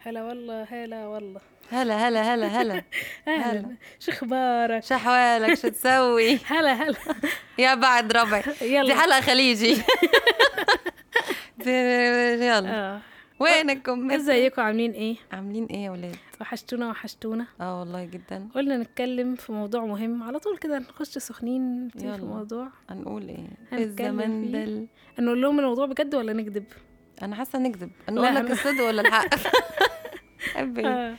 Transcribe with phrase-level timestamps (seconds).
[0.00, 1.40] هلا والله هلا والله.
[1.72, 2.82] هلا هلا هلا هلا.
[3.28, 3.76] أهلا.
[4.00, 6.96] شو أخبارك؟ شو احوالك شو تسوي؟ هلا هلا.
[7.58, 8.40] يا بعد ربع.
[8.60, 8.94] دي يلا.
[8.94, 9.74] حلقه خليجي.
[11.58, 11.70] دي-
[12.46, 12.68] يلا.
[12.70, 13.00] آه.
[13.44, 17.46] وينكم ازيكم؟ عاملين إيه؟ عاملين إيه يا ولاد؟ وحشتونا وحشتونا.
[17.60, 18.48] آه والله جدا.
[18.54, 20.22] قلنا نتكلم في موضوع مهم.
[20.22, 22.14] على طول كده نخش سخنين في.
[22.14, 22.68] الموضوع.
[22.90, 24.86] هنقول إيه؟ في هنتكلم الزمن.
[25.16, 26.64] ده نقول لهم الموضوع بجد ولا نكذب؟
[27.22, 27.90] أنا حاسه نكذب.
[28.10, 29.34] نقول لك الصدق ولا الحق؟
[30.86, 31.14] آه.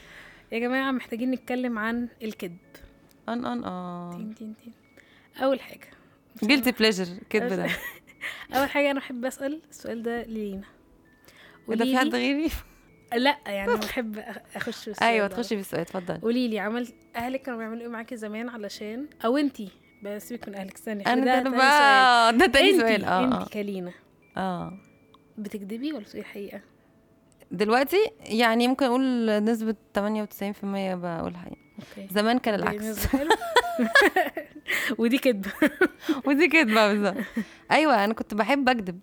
[0.51, 2.57] يا جماعة محتاجين نتكلم عن الكذب.
[3.29, 4.73] آن آن آه تين تين تين.
[5.43, 5.87] أول حاجة.
[6.43, 7.67] جيلتي بليجر كدب ده.
[8.55, 10.63] أول حاجة أنا بحب أسأل السؤال ده لينا
[11.69, 12.49] إيه ده في حد غيري؟
[13.15, 14.23] لا يعني بحب
[14.55, 15.27] أخش في السؤال أيوه.
[15.27, 16.17] تخشي بالسؤال اتفضل.
[16.17, 19.69] قولي لي عمل أهلك كانوا بيعملوا إيه معاكي زمان علشان؟ أو أنتي.
[20.03, 23.05] بس سيبك من أهلك استني أنا ده ده بقى ده تاني أنتي سؤال.
[23.05, 23.47] آه أنتي آه.
[23.63, 23.91] كلينا.
[24.37, 24.73] آه.
[25.37, 26.61] بتكدبي ولا بتقولي الحقيقة؟
[27.51, 30.03] دلوقتي يعني ممكن أقول نسبة 98%
[30.63, 31.57] بقول الحقيقة
[32.11, 33.07] زمان كان العكس.
[34.99, 35.51] ودي كدبة.
[36.27, 37.23] ودي كدبة بالظبط.
[37.71, 38.99] أيوه أنا كنت بحب اكذب.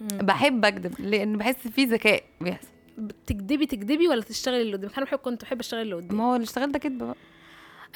[0.00, 2.68] بحب اكذب لأن بحس في ذكاء بيحصل.
[2.98, 6.18] بتكدبي تكدبي ولا تشتغلي اللي قدامك؟ أنا بحب كنت بحب أشتغل اللي قدامي.
[6.18, 7.14] ما هو الاشتغال ده كدب بقى.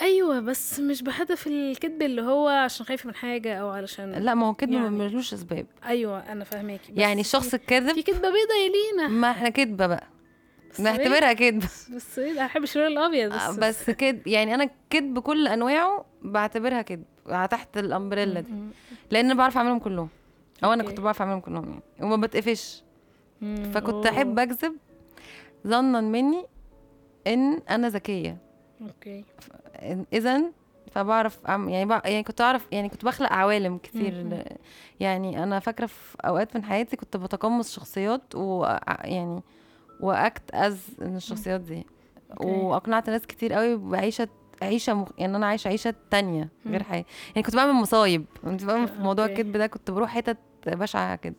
[0.01, 4.47] أيوه بس مش بهدف الكذب اللي هو عشان خايفة من حاجة أو علشان لا ما
[4.47, 4.91] هو كدب يعني.
[4.91, 5.67] ملوش أسباب.
[5.85, 6.93] أيوه أنا فاهماكي.
[6.97, 9.09] يعني الشخص الكاذب؟ في كدبة بيضة يا لينا.
[9.09, 10.07] ما إحنا كدبة بقى؟
[10.79, 15.19] نعتبرها كدب بس إيه أنا بحب الشرير الأبيض آه، بس بس كد يعني أنا كدب
[15.19, 17.05] كل أنواعه بعتبرها كدب
[17.51, 18.53] تحت الأمبريلا دي.
[19.11, 20.09] لأن أنا بعرف أعملهم كلهم.
[20.65, 20.83] أو أنا.
[20.85, 22.83] كنت بعرف أعملهم كلهم يعني وما بتقفش.
[23.75, 24.07] فكنت.
[24.07, 24.77] أحب أكذب
[25.67, 26.45] ظنا مني
[27.27, 28.37] إن أنا ذكية
[28.83, 29.25] أوكي
[30.13, 30.43] اذا
[30.91, 32.03] فبعرف أعمل يعني بع...
[32.05, 34.13] يعني كنت أعرف يعني كنت بخلق عوالم كتير.
[34.13, 34.45] ل...
[35.01, 38.65] يعني أنا فاكرة في أوقات من حياتي كنت بتقمص شخصيات و
[39.05, 39.43] يعني
[40.01, 41.87] وأكت أز ان الشخصيات دي.
[42.41, 44.29] وأقنعت ناس كتير قوي بعيشة
[44.63, 45.09] عيشة مخ...
[45.19, 46.83] يعني أنا عايشة عيشة تانية غير.
[46.83, 49.25] حياتي يعني كنت بعمل مصايب انت فاهمه في موضوع.
[49.27, 51.35] الكذب ده كنت بروح حتت بشعة كده.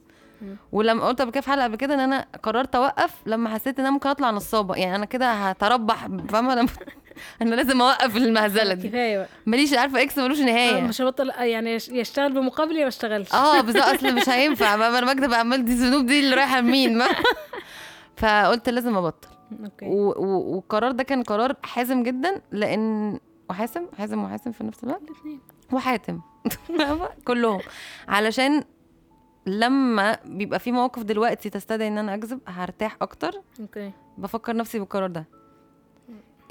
[0.72, 3.86] ولما قلت قبل كده في حلقة قبل كده إن أنا قررت أوقف لما حسيت إن
[3.86, 4.76] أنا ممكن أطلع نصابة.
[4.76, 6.66] يعني أنا كده هتربح فاهمة؟ أنا
[7.42, 8.88] أنا لازم أوقف المهزلة دي.
[8.90, 9.28] كفاية بقى.
[9.46, 12.88] ماليش عارفة إكس ملوش آه، نهايه مش هبطل آه، يعني يش- يشتغل بمقابل يا ما
[12.88, 13.84] اشتغلش آه بالظبط.
[13.84, 14.76] أصل مش هينفع.
[14.76, 17.02] بقى أنا بكدب عمال دي الذنوب دي اللي رايحة لمين؟
[18.18, 19.28] فقلت لازم أبطل.
[19.64, 19.86] أوكي.
[19.86, 23.20] والقرار ده كان قرار حازم جدا لأن
[23.50, 25.40] وحاسم حازم وحاسم في نفس الوقت؟ الاثنين.
[25.72, 26.20] وحاتم
[27.26, 27.60] كلهم.
[28.08, 28.64] علشان
[29.46, 33.42] لما بيبقى في موقف دلوقتي تستدعي إن أنا أكذب هرتاح أكتر.
[33.60, 33.92] أوكي.
[34.18, 35.26] بفكر نفسي بالقرار ده.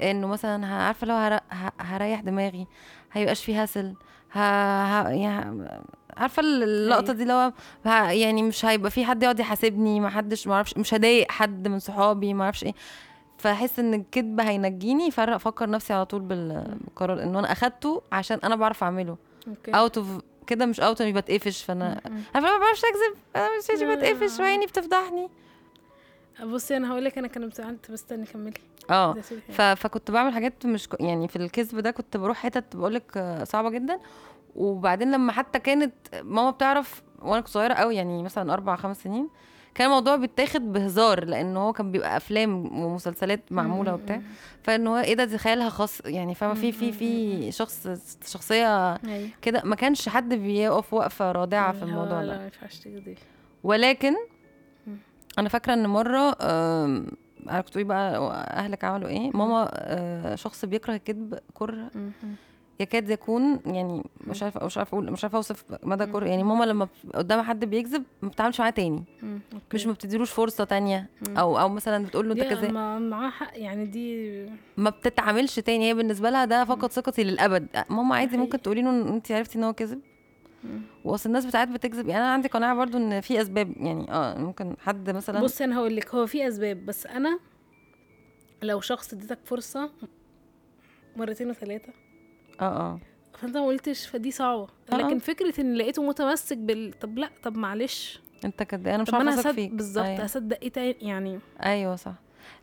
[0.01, 1.39] إنه مثلا عارفة لو هر...
[1.79, 2.67] هريح دماغي
[3.11, 3.93] هيبقاش في هسل
[4.31, 4.39] ه...
[4.39, 5.09] ه...
[5.09, 5.69] يعني
[6.17, 7.23] عارفة اللقطة أيوة.
[7.23, 7.53] دي هو
[7.85, 8.11] ه...
[8.11, 11.79] يعني مش هيبقى في حد يقعد يحاسبني ما حدش ما أعرفش مش هضايق حد من
[11.79, 12.73] صحابي ما أعرفش إيه.
[13.37, 18.39] فأحس إن الكذب هينجيني فرق أفكر نفسي على طول بال- بالقرار إنه أنا أخدته عشان
[18.43, 19.17] أنا بعرف أعمله.
[19.67, 20.07] اوت اوف
[20.43, 22.01] كده مش اوت اني بتقفش فأنا.
[22.35, 23.95] أنا ما بعرفش أكذب أنا مش لا.
[23.95, 25.29] بتقفش وعيني بتفضحني.
[26.43, 28.53] بصي أنا هقول لك أنا كان بتاعت مستني كملي.
[28.89, 29.13] آه.
[29.51, 29.61] ف...
[29.61, 33.99] فكنت بعمل حاجات مش ك- يعني في الكذب ده كنت بروح حتت بقولك صعبة جدا.
[34.55, 39.29] وبعدين لما حتى كانت ماما بتعرف وأنا كنت صغيرة قوي يعني مثلا أربع خمس سنين
[39.75, 43.93] كان الموضوع بيتاخد بهزار لأن هو كان بيبقى أفلام ومسلسلات معمولة.
[43.93, 44.21] وبتاع.
[44.63, 47.87] فإن هو إيه ده دي خيالها خاص يعني فاهمة؟ في في في شخص
[48.27, 49.29] شخصية أيوه.
[49.41, 52.37] كده ما كانش حد بيقف وقفه رادعة في الموضوع لا ده.
[52.37, 52.87] ما ينفعش
[53.63, 54.13] ولكن.
[55.39, 56.37] أنا فاكرة إن مرة
[57.49, 61.89] أنا كنت بقى أهلك عملوا إيه؟ ماما آه، شخص بيكره الكذب كره.
[62.79, 66.63] يكاد يكون يعني مش عارفة مش عارفة أقول مش عارفة أوصف مدى كره يعني ماما
[66.65, 69.03] لما قدام حد بيكذب ما بتتعاملش معاه تاني.
[69.21, 69.39] مم.
[69.53, 69.65] أوكي.
[69.73, 71.09] مش ما بتديلوش فرصة تانية.
[71.29, 71.37] مم.
[71.37, 74.31] أو أو مثلا بتقول له أنت ما- معاها حق يعني دي
[74.77, 75.89] ما بتتعاملش تاني.
[75.89, 77.67] هي بالنسبة لها ده فقد ثقتي للأبد.
[77.89, 78.61] ماما عادي ممكن.
[78.61, 80.01] تقولي له إن أنت عرفتي إن هو كذب.
[81.05, 82.07] وأصل الناس بتاعت بتكذب.
[82.09, 83.73] يعني أنا عندي قناعة برضو إن في أسباب.
[83.77, 86.85] يعني آه ممكن حد مثلا بصي أنا هقول لك هو في أسباب.
[86.85, 87.39] بس أنا
[88.63, 89.89] لو شخص اديتك فرصة
[91.15, 91.93] مرتين وثلاثة
[92.61, 92.99] آه آه.
[93.39, 94.67] فأنت ما قلتش فدي صعبة.
[94.93, 94.95] آه.
[94.97, 98.19] لكن فكرة إن لقيته متمسك بال طب لأ طب معلش.
[98.45, 99.71] أنت كده أنا مش عارفة اثق فيك.
[99.71, 100.23] بالظبط أيوة.
[100.23, 102.13] هصدق إيه تاني؟ يعني أيوه صح.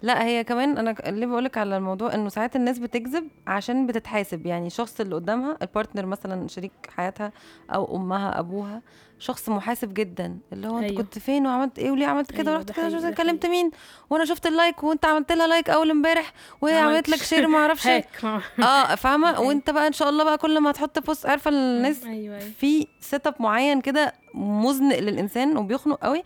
[0.02, 4.46] لا هي كمان أنا ك- اللي بقولك على الموضوع إنه ساعات الناس بتكذب عشان بتتحاسب
[4.46, 7.32] يعني الشخص اللي قدامها ال partner مثلا شريك حياتها
[7.74, 8.82] أو أمها أبوها
[9.18, 11.02] شخص محاسب جدا اللي هو أنت أيوة.
[11.02, 13.62] كنت فين وعملت إيه وليه عملت كده أيوة، ورحت ده كده حقيقي، ده كلمت حقيقي.
[13.62, 13.70] مين
[14.10, 17.28] وأنا شفت ال like وأنت عملت لها like أول امبارح وهي ما عملت لك عملتش.
[17.28, 17.96] share ما أعرفش إيه.
[17.96, 19.40] هاك ما- آه فاهمة أيوة.
[19.40, 22.86] وأنت بقى إن شاء الله بقى كل ما تحط post عارفة الناس أيوه أيوه في
[23.00, 26.22] setup معين كده مزنق للإنسان وبيخنق قوي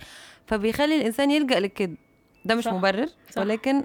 [0.47, 1.97] فبيخلي الإنسان يلجأ للكذب
[2.45, 3.43] ده مش صح، مبرر صح.
[3.43, 3.85] ولكن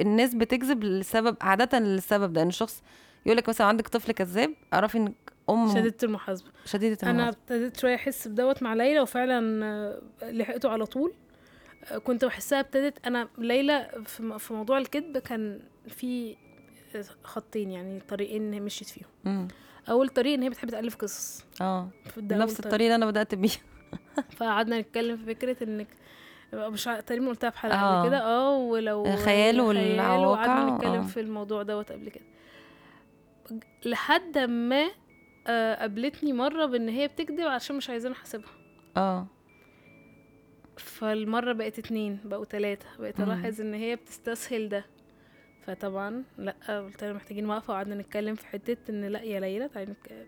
[0.00, 2.82] الناس بتكذب للسبب عادة للسبب ده إن الشخص
[3.26, 5.14] يقول لك مثلا عندك طفل كذاب أعرفي انك
[5.50, 7.40] أم شديدة المحاسبة شديدة أنا المحاسبة.
[7.40, 11.12] ابتديت شوية أحس بدوت مع ليلى وفعلا لحقته على طول
[12.04, 13.90] كنت بحسها ابتدت أنا ليلى
[14.38, 16.36] في موضوع الكذب كان في
[17.24, 19.48] خطين يعني طريقين مشيت فيهم مم.
[19.88, 21.88] أول طريق إن هي بتحب تألف قصص آه
[22.18, 22.66] نفس طريق.
[22.66, 23.50] الطريقة اللي أنا بدأت بيه
[24.36, 25.86] فقعدنا نتكلم في فكرة إنك
[26.54, 28.00] مش تقريبا قلتها في حلقة آه.
[28.00, 28.18] قبل كده.
[28.24, 31.06] آه ولو الخيال والواقع، وقعدنا نتكلم آه.
[31.06, 32.24] في الموضوع دوت قبل كده.
[33.84, 34.90] لحد ما
[35.46, 38.50] آه، قابلتني مرة بإن هي بتكذب عشان مش عايزاني أحاسبها.
[38.96, 39.26] آه.
[40.76, 42.86] فالمرة بقت اتنين بقوا تلاتة.
[42.98, 43.30] بقيت مم.
[43.30, 44.84] ألاحظ إن هي بتستسهل ده.
[45.66, 49.90] فطبعا لأ قلت لها محتاجين وقفة وقعدنا نتكلم في حتة إن لأ يا ليلى تعالي
[49.90, 50.26] نك...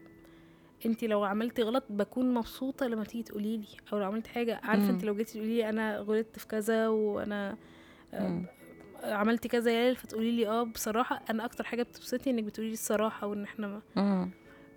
[0.87, 4.85] انتي لو عملتي غلط بكون مبسوطة لما تيجي تقولي لي أو لو عملت حاجة عارفة
[4.85, 4.91] مم.
[4.91, 7.57] انتي لو جيتي تقولي لي أنا غلطت في كذا وأنا
[8.15, 8.43] آه،.
[9.03, 12.75] عملتي كذا يا ليلى فتقولي لي آه بصراحة أنا أكتر حاجة بتبسطني إنك بتقولي لي
[12.75, 14.31] الصراحة وإن إحنا ما.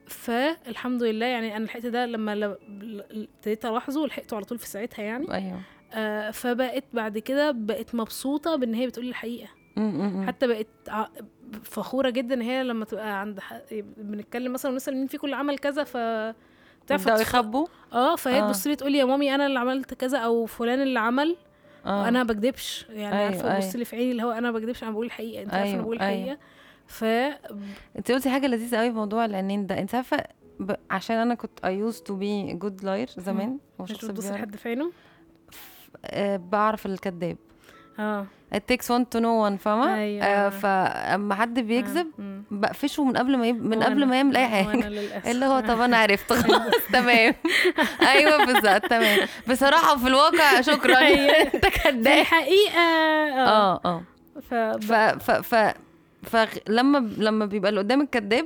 [0.07, 2.57] فالحمد لله يعني أنا لحقت ده لما
[3.12, 5.62] ابتديت ألاحظه لحقته على طول في ساعتها يعني أيوه
[5.94, 9.13] آه، فبقت بعد كده بقت مبسوطة بإن هي بتقولي.
[9.78, 10.25] مم.
[10.28, 10.68] حتى بقت
[11.63, 13.53] فخورة جدا ان هي لما تبقى عند ح...
[13.97, 15.94] بنتكلم مثلا ونسأل مين فيكم اللي عمل كذا ف
[16.88, 18.47] تعرف يبداوا تف- يخبوا؟ آه فهي آه.
[18.47, 21.36] تبص لي تقول لي يا مامي أنا اللي عملت كذا أو فلان اللي عمل.
[21.86, 22.07] آه.
[22.07, 23.59] أنا ما بكدبش يعني أيوة، عارفة أيوة.
[23.59, 25.74] تبص لي في عيني اللي هو أنا ما بكدبش أنا بقول الحقيقة أنت عارفة أنا
[25.74, 25.95] أيوة، بقول.
[25.95, 26.38] الحقيقة
[26.88, 27.03] ف
[27.97, 29.80] أنت قلتي حاجة لذيذة قوي في موضوع العينين ده.
[29.80, 30.18] أنت عارفة
[30.59, 30.75] ب...
[30.92, 34.92] عشان أنا كنت I used to be good liar زمان مش بتبص لحد في عينه؟
[36.06, 37.38] آه بعرف الكذاب.
[38.00, 38.25] آه.
[38.56, 40.25] It takes one to know one فاهمة؟ أيوة.
[40.25, 42.42] آه فأما حد بيكذب آه.
[42.51, 43.65] بقفشه من قبل ما يب...
[43.65, 45.27] من قبل ما يعمل أي للأسف.
[45.27, 47.33] اللي هو طب أنا عرفت خلاص تمام.
[48.12, 49.27] أيوه بالظبط تمام.
[49.50, 50.97] بصراحة في الواقع شكرا.
[50.97, 51.31] أيوة.
[51.53, 52.07] أنت كداب.
[52.07, 53.47] الحقيقة آه.
[53.47, 54.03] آه آه.
[54.42, 54.53] ف...
[54.53, 55.75] ف ف ف
[56.24, 58.45] فلما لما بيبقى اللي قدامك كداب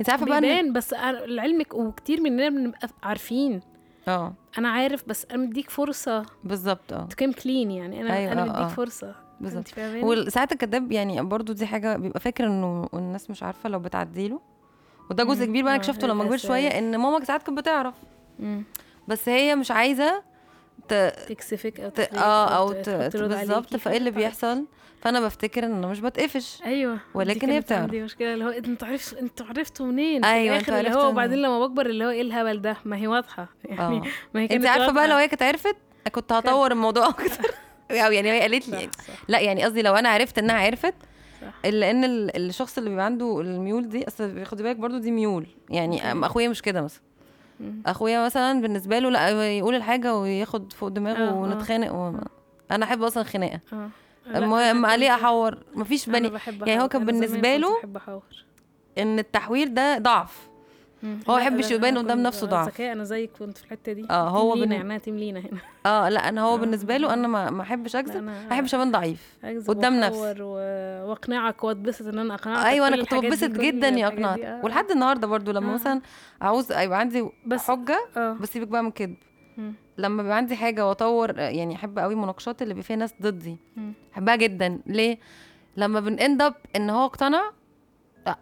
[0.00, 0.94] انت عارفة بقى بيبان بس
[1.26, 3.60] لعلمك وكتير مننا بنبقى عارفين.
[4.08, 4.32] آه.
[4.58, 8.44] أنا عارف بس أنا مديك فرصة بالظبط آه تكون كلين يعني أنا أيوة، أنا آه،
[8.44, 8.68] مديك آه.
[8.68, 9.64] فرصة بالظبط.
[10.02, 14.40] وساعات الكداب يعني برضو دي حاجة بيبقى فاكر إنه الناس مش عارفة لو بتعديله
[15.10, 15.44] وده جزء.
[15.44, 16.38] كبير بقى أنا آه، اكتشفته لما كبرت.
[16.40, 17.94] شوية إن ماما ساعات كانت بتعرف
[18.38, 18.64] مم.
[19.08, 20.22] بس هي مش عايزة
[20.88, 20.94] ت...
[21.28, 22.00] تكسفك أو ت...
[22.00, 23.76] آه أو ت- بالظبط.
[23.76, 24.10] فإيه اللي.
[24.10, 24.64] بيحصل؟
[25.00, 26.58] فأنا بفتكر إن أنا مش بتقفش.
[26.64, 26.98] أيوه.
[27.14, 27.82] ولكن دي هي بتعرف.
[27.82, 31.38] عندي مشكلة اللي هو أنتوا عرفتوا أنتوا عرفتوا منين؟ أيوة، في الآخر اللي هو وبعدين.
[31.42, 33.48] لما بكبر اللي هو إيه الهبل ده؟ ما هي واضحة.
[33.64, 34.02] يعني آه.
[34.34, 35.08] ما هي انت عارفة بقى.
[35.08, 35.76] لو هي كانت عرفت؟
[36.12, 37.54] كنت هطور الموضوع أكتر.
[37.90, 39.14] أو يعني هي قالت لي صح صح.
[39.28, 40.94] لا يعني قصدي لو أنا عرفت إنها عرفت
[41.42, 41.52] صح.
[41.64, 45.46] الا ان ال- الشخص اللي بيبقى عنده الميول دي أصل خدي بالك برضو دي ميول.
[45.70, 47.02] يعني أخويا مش كده مثلا.
[47.86, 51.34] أخويا مثلا بالنسبة له لا يقول الحاجة وياخد فوق دماغه آه، آه.
[51.34, 52.12] ونتخانق و...
[52.70, 53.90] أنا أحب أصلا خناقة آه
[54.26, 54.46] أنا
[54.86, 56.32] عليه أحور مفيش بني
[56.66, 56.88] يعني هو.
[56.88, 57.10] كان كنت
[57.56, 57.80] له
[58.98, 60.48] إن التحوير ده ضعف.
[61.30, 62.68] هو يحبش يبان قدام نفسه ضعف.
[62.68, 66.28] ذكية أنا زيك كنت في الحتة دي آه، هو بن- يعني تملينا هنا آه لا
[66.28, 66.58] أنا هو آه.
[66.58, 69.36] بالنسبة له أنا ما ما أحبش اكذب ما أحبش أبان ضعيف
[69.68, 70.20] قدام نفسي.
[70.40, 74.64] و- وأقنعك وأتبسط إن أنا اقنعك أيوه أنا كنت بتبسط جدا اقنعت دي، آه.
[74.64, 75.74] ولحد النهارده برضو لما آه.
[75.74, 76.00] مثلا
[76.40, 79.14] عاوز يبقى عندي بس حجة آه بس سيبك بقى من كده.
[79.98, 83.56] لما بيبقى عندي حاجة وأطور يعني أحب قوي مناقشات اللي بيبقى فيها ناس ضدي.
[84.14, 85.18] أحبها جدا ليه
[85.76, 86.00] لما
[86.50, 87.42] up إن هو اقتنع
[88.26, 88.36] لا،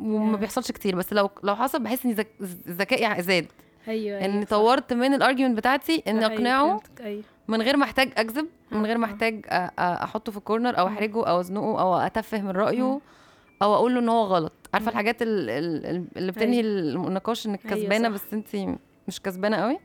[0.00, 0.36] وما.
[0.36, 2.32] بيحصلش كتير بس لو لو حصل بحس إن ذك-
[2.68, 3.46] ذكائي زاد
[3.88, 4.44] أيوه إن أيوة،.
[4.44, 8.86] طورت من ال argument بتاعتي إن أيوة، أقنعه أيوه من غير ما أحتاج أكذب من
[8.86, 9.04] غير ما.
[9.06, 9.44] أحتاج
[9.78, 10.86] أحطه في ال corner أو.
[10.86, 13.00] أحرجه أو أزنقه أو أتفه من رأيه.
[13.62, 14.90] أو أقول له إن هو غلط عارفة.
[14.90, 18.08] الحاجات ال- ال- ال- اللي بتنهي النقاش إنك أيوة، كسبانة.
[18.08, 18.56] بس انت
[19.08, 19.78] مش كسبانة قوي.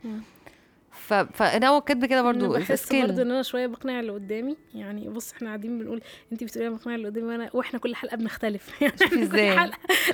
[1.11, 1.13] ف...
[1.13, 2.93] فانا هو الكذب كده برضو أنا بحس.
[2.93, 6.01] برضه إن أنا شوية بقنع اللي قدامي يعني بص إحنا قاعدين بنقول
[6.31, 9.55] انت بتقولي أنا بقنع اللي قدامي وأنا وإحنا كل حلقة بنختلف يعني إزاي.
[9.55, 9.69] لا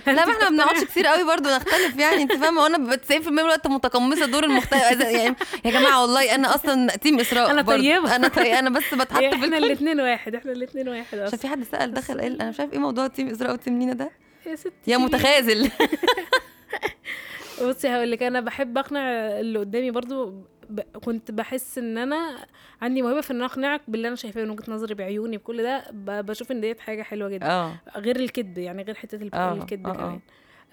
[0.07, 0.83] ما إحنا ما بنقعدش.
[0.83, 5.01] كتير قوي برضو نختلف يعني انت فاهمة وأنا ب 90% من الوقت متقمصة دور المختلف
[5.01, 5.35] يعني
[5.65, 7.71] يا جماعة والله أنا أصلا team إسراء برضو.
[7.71, 8.15] طيبة.
[8.15, 11.63] أنا طيبه أنا بس بتحط في إحنا الاثنين واحد إحنا الاثنين واحد أصلا في حد
[11.63, 14.11] سأل دخل قال أنا مش عارف إيه موضوع team إسراء و team نينا ده
[14.45, 14.97] يا ستي يا.
[14.97, 15.71] متخاذل
[17.63, 18.99] بصي هقول لك أنا بحب أقنع
[19.39, 20.33] اللي قدامي برضو
[20.69, 20.79] ب...
[20.79, 22.45] كنت بحس إن أنا
[22.81, 25.83] عندي موهبة في إن أنا أقنعك باللي أنا شايفاه من وجهة نظري بعيوني بكل ده
[25.91, 26.25] ب...
[26.25, 27.47] بشوف إن ديت حاجة حلوة جدا.
[27.49, 27.75] آه.
[27.97, 29.93] غير الكذب يعني غير حتة الب- آه، الكذب آه، آه.
[29.95, 30.19] كمان.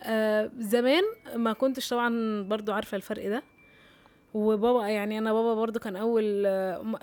[0.01, 1.03] آه زمان
[1.37, 3.43] ما كنتش طبعا برضو عارفة الفرق ده.
[4.35, 6.25] وبابا يعني أنا بابا برضو كان أول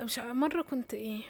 [0.04, 1.22] مش مرة كنت إيه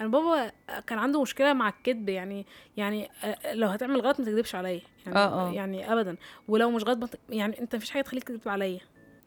[0.00, 0.50] أنا بابا
[0.86, 2.46] كان عنده مشكلة مع الكذب يعني
[2.76, 3.08] يعني
[3.52, 5.52] لو هتعمل غلط ما تكذبش عليا يعني آه، آه.
[5.52, 6.16] يعني ابدا.
[6.48, 8.80] ولو مش غلط يعني أنت مفيش حاجة تخليك تكذب عليا.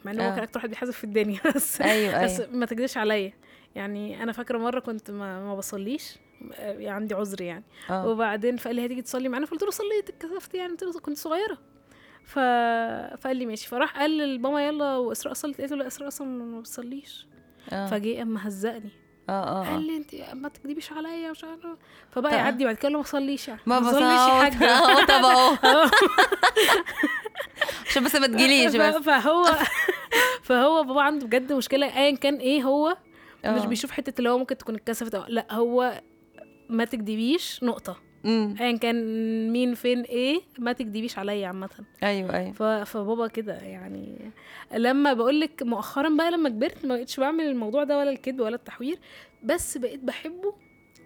[0.06, 0.36] مع ان هو آه.
[0.36, 2.52] كان أكتر واحد بيحاسب في الدنيا بس أيوه بس أيوه.
[2.56, 3.34] ما تكذبش عليا.
[3.76, 6.18] يعني أنا فاكرة مرة كنت ما, ما بصليش
[6.54, 7.64] آه، يعني عندي عذر يعني.
[7.90, 8.08] آه.
[8.08, 11.58] وبعدين فقال لي هتيجي تصلي معانا؟ فقلت له صليت اتكسفت يعني قلت له كنت صغيرة.
[12.24, 12.40] ف...
[13.22, 13.68] فقال لي ماشي.
[13.68, 17.28] فراح قال لماما يلا وإسراء صلت قلت له لا إسراء أصلا ما بتصليش.
[17.72, 17.88] آه.
[17.88, 18.90] فجه أما هزقني.
[19.32, 19.80] آه قال آه.
[19.80, 21.78] لي انت ما تكدبيش عليا مش عارفه
[22.12, 22.40] فبقى طيب.
[22.40, 23.04] يعدي بعد كده قال ما
[23.48, 23.62] يعني.
[23.66, 24.66] ما تصليش يا بصوت حاجة.
[24.78, 25.56] آه طب أهو.
[25.64, 25.92] آه.
[27.88, 28.96] عشان بس ما تجيليش بس.
[28.96, 29.56] فهو
[30.44, 32.98] فهو بابا عنده بجد مشكلة ايا كان إيه هو
[33.46, 33.66] مش آه.
[33.66, 36.02] بيشوف حتة اللي هو ممكن تكون اتكسفت أو لأ هو
[36.70, 38.11] ما تكدبيش نقطة.
[38.26, 38.96] امم ايا كان
[39.52, 41.70] مين فين إيه ما تكدبيش عليا عامة.
[42.04, 42.52] أيوه أيوه.
[42.52, 44.32] ف- فبابا كده يعني.
[44.74, 48.56] لما بقول لك مؤخرا بقى لما كبرت ما بقتش بعمل الموضوع ده ولا الكذب ولا
[48.56, 48.98] التحوير
[49.44, 50.54] بس بقيت بحبه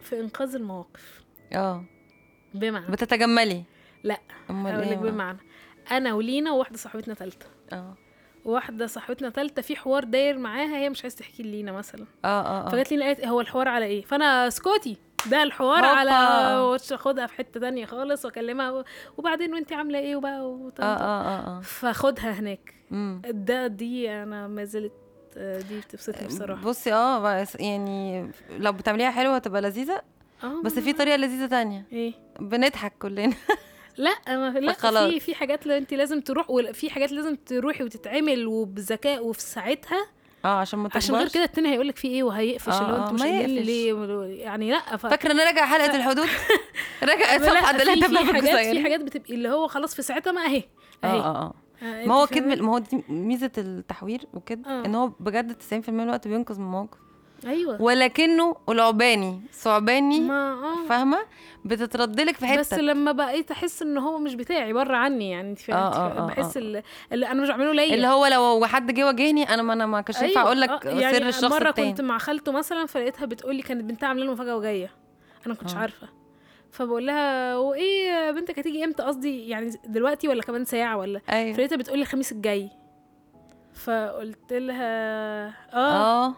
[0.01, 1.23] في إنقاذ المواقف.
[1.53, 1.83] آه.
[2.53, 2.91] بمعنى.
[2.91, 3.63] بتتجملي؟
[4.03, 4.19] لا
[4.49, 5.37] أمال إيه؟ بقى؟ بمعنى.
[5.91, 7.95] أنا ولينا وواحدة صاحبتنا ثالثه آه.
[8.45, 12.05] واحدة صاحبتنا ثالثه في حوار داير معاها هي مش عايزة تحكي لينا مثلا.
[12.25, 12.69] آه آه آه.
[12.69, 14.97] فجت لينا قالت هو الحوار على إيه؟ فأنا اسكتي
[15.31, 15.87] ده الحوار هوبا.
[15.87, 18.83] على وش اخدها في حتة تانية خالص واكلمها
[19.17, 22.73] وبعدين وانت عاملة إيه وبقى وط- آه آه آه فاخدها هناك.
[22.91, 24.91] امم ده دي أنا ما زلت
[25.37, 26.61] آه، دي بتبسطني بصراحة.
[26.63, 30.01] بصي آه بس يعني لو بتعمليها حلوة هتبقى لذيذة
[30.43, 31.85] آه بس في طريقة لذيذة تانية.
[31.91, 33.33] إيه؟ بنضحك كلنا.
[33.97, 35.09] لا ما لا خلاص.
[35.11, 40.05] في في حاجات انت لازم تروح وفي حاجات لازم تروحي وتتعمل وبذكاء وفي ساعتها
[40.45, 42.97] آه عشان ما عشان غير كده التاني هيقول لك في إيه وهيقفش آه، اللي هو
[42.97, 43.65] آه، أنتوا مش يقفش.
[43.65, 43.93] ليه
[44.43, 45.05] يعني لأ ف...
[45.07, 46.27] فاكرة إن أنا راجع حلقة الحدود
[47.03, 50.45] راجع صفحة في, اللي في حاجات في حاجات بتبقى اللي هو خلاص في ساعتها ما
[50.45, 50.63] أهي
[51.03, 54.61] آه أهي آه آه آه، ما هو انت فاهمة؟ ما هو دي ميزة التحوير وكده
[54.69, 54.85] آه.
[54.85, 56.97] إن هو بجد 90% من الوقت بينقذ من الموقف
[57.45, 57.81] أيوه.
[57.81, 60.85] ولكنه العباني ثعباني آه.
[60.89, 61.17] فاهمة؟
[61.65, 62.59] بتتردلك في حتة.
[62.59, 66.23] بس لما بقيت أحس إن هو مش بتاعي بره عني يعني أنت فاهمة؟ آه، آه،؟
[66.23, 66.61] آه، بحس آه.
[66.61, 67.95] اللي, اللي أنا مش بعمله ليا.
[67.95, 70.99] اللي هو لو حد جه واجهني أنا ما أنا ما كانش ينفع أقول لك آه،
[70.99, 71.89] يعني سر الشخص مرة التاني.
[71.89, 74.91] كنت مع خالته مثلا فلقيتها بتقول لي كانت بنتها عاملة له مفاجأة وجاية.
[75.45, 75.77] أنا ما كنتش آه.
[75.77, 76.07] عارفة.
[76.71, 81.53] فبقول لها وإيه بنتك هتيجي إمتى؟ قصدي يعني دلوقتي ولا كمان ساعة ولا؟ أيوه.
[81.53, 82.69] فلقيتها بتقول لي الخميس الجاي.
[83.73, 86.25] فقلت لها آه.
[86.27, 86.33] آه.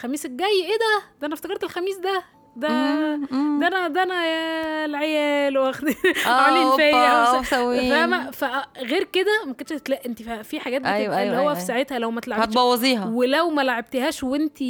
[0.00, 2.22] الخميس الجاي إيه ده؟ ده أنا افتكرت الخميس ده.
[2.56, 2.68] ده.
[2.68, 5.94] ده أنا ده أنا يا العيال واخدين
[6.26, 7.42] آه، عاملين فيا.
[7.90, 11.54] فاهمة؟ فغير كده ما كنتش هتلاقي أنت في حاجات بتبقى أيوة، أيوة، اللي هو أيوة،
[11.54, 11.66] في أيوة.
[11.66, 13.04] ساعتها لو ما اتلعبتش هتبوظيها.
[13.06, 14.60] ولو ما لعبتهاش وأنت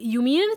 [0.00, 0.48] يومين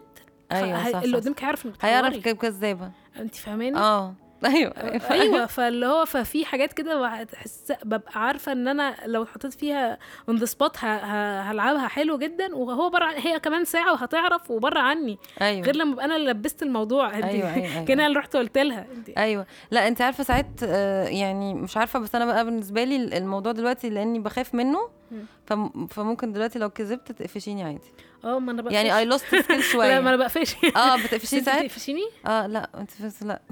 [0.52, 4.16] أيوه صح اللي قدامك هيعرف إنك هيعرف كذابه أنت فاهماني؟ آه.
[4.46, 4.74] أيوه
[5.12, 9.98] أيوه فاللي هو ففي حاجات كده بحس ببقى عارفة إن أنا لو اتحطيت فيها
[10.30, 15.18] on the spot هلعبها حلو جدا وهو بره هي كمان ساعة وهتعرف وبره عني.
[15.42, 15.66] أيوه.
[15.66, 17.86] غير لما ابقى أنا اللي لبست الموضوع أيوة، أيوة، أيوة.
[17.86, 18.86] كان أنا اللي رحت قلت لها.
[19.18, 19.46] أيوه.
[19.72, 23.90] لا أنت عارفة ساعات آه، يعني مش عارفة بس أنا بقى بالنسبة لي الموضوع دلوقتي
[23.90, 25.26] لأني بخاف منه مم.
[25.46, 27.92] فم- فممكن دلوقتي لو كذبت تقفشيني عادي.
[28.24, 28.76] آه ما أنا بقفش.
[28.76, 30.56] يعني I lost skill لا ما شوية أنا بقفش.
[30.76, 33.42] آه انت ساعات؟ بتقفشيني؟ آه لا انت بس لا.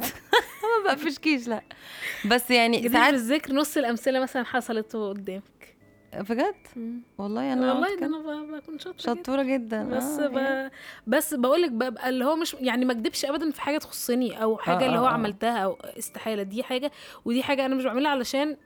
[0.86, 1.62] ما بقفشكيش لا.
[2.26, 5.60] بس يعني ساعات بالذكر نص الأمثلة مثلا حصلت قدامك.
[6.14, 6.56] بجد؟
[7.18, 8.06] والله أنا والله ده.
[8.06, 9.14] أنا بكون شاطرة.
[9.16, 9.84] شطورة جدا.
[9.84, 10.70] بس آه يعني.
[10.70, 10.72] ب...
[11.08, 14.58] بس بقول لك ببقى اللي هو مش يعني ما اكدبش ابدا في حاجة تخصني أو
[14.58, 15.10] حاجة آه، اللي هو آه،.
[15.10, 16.44] عملتها أو استحالة.
[16.44, 16.92] دي حاجة
[17.26, 18.58] ودي حاجة أنا مش بعملها علشان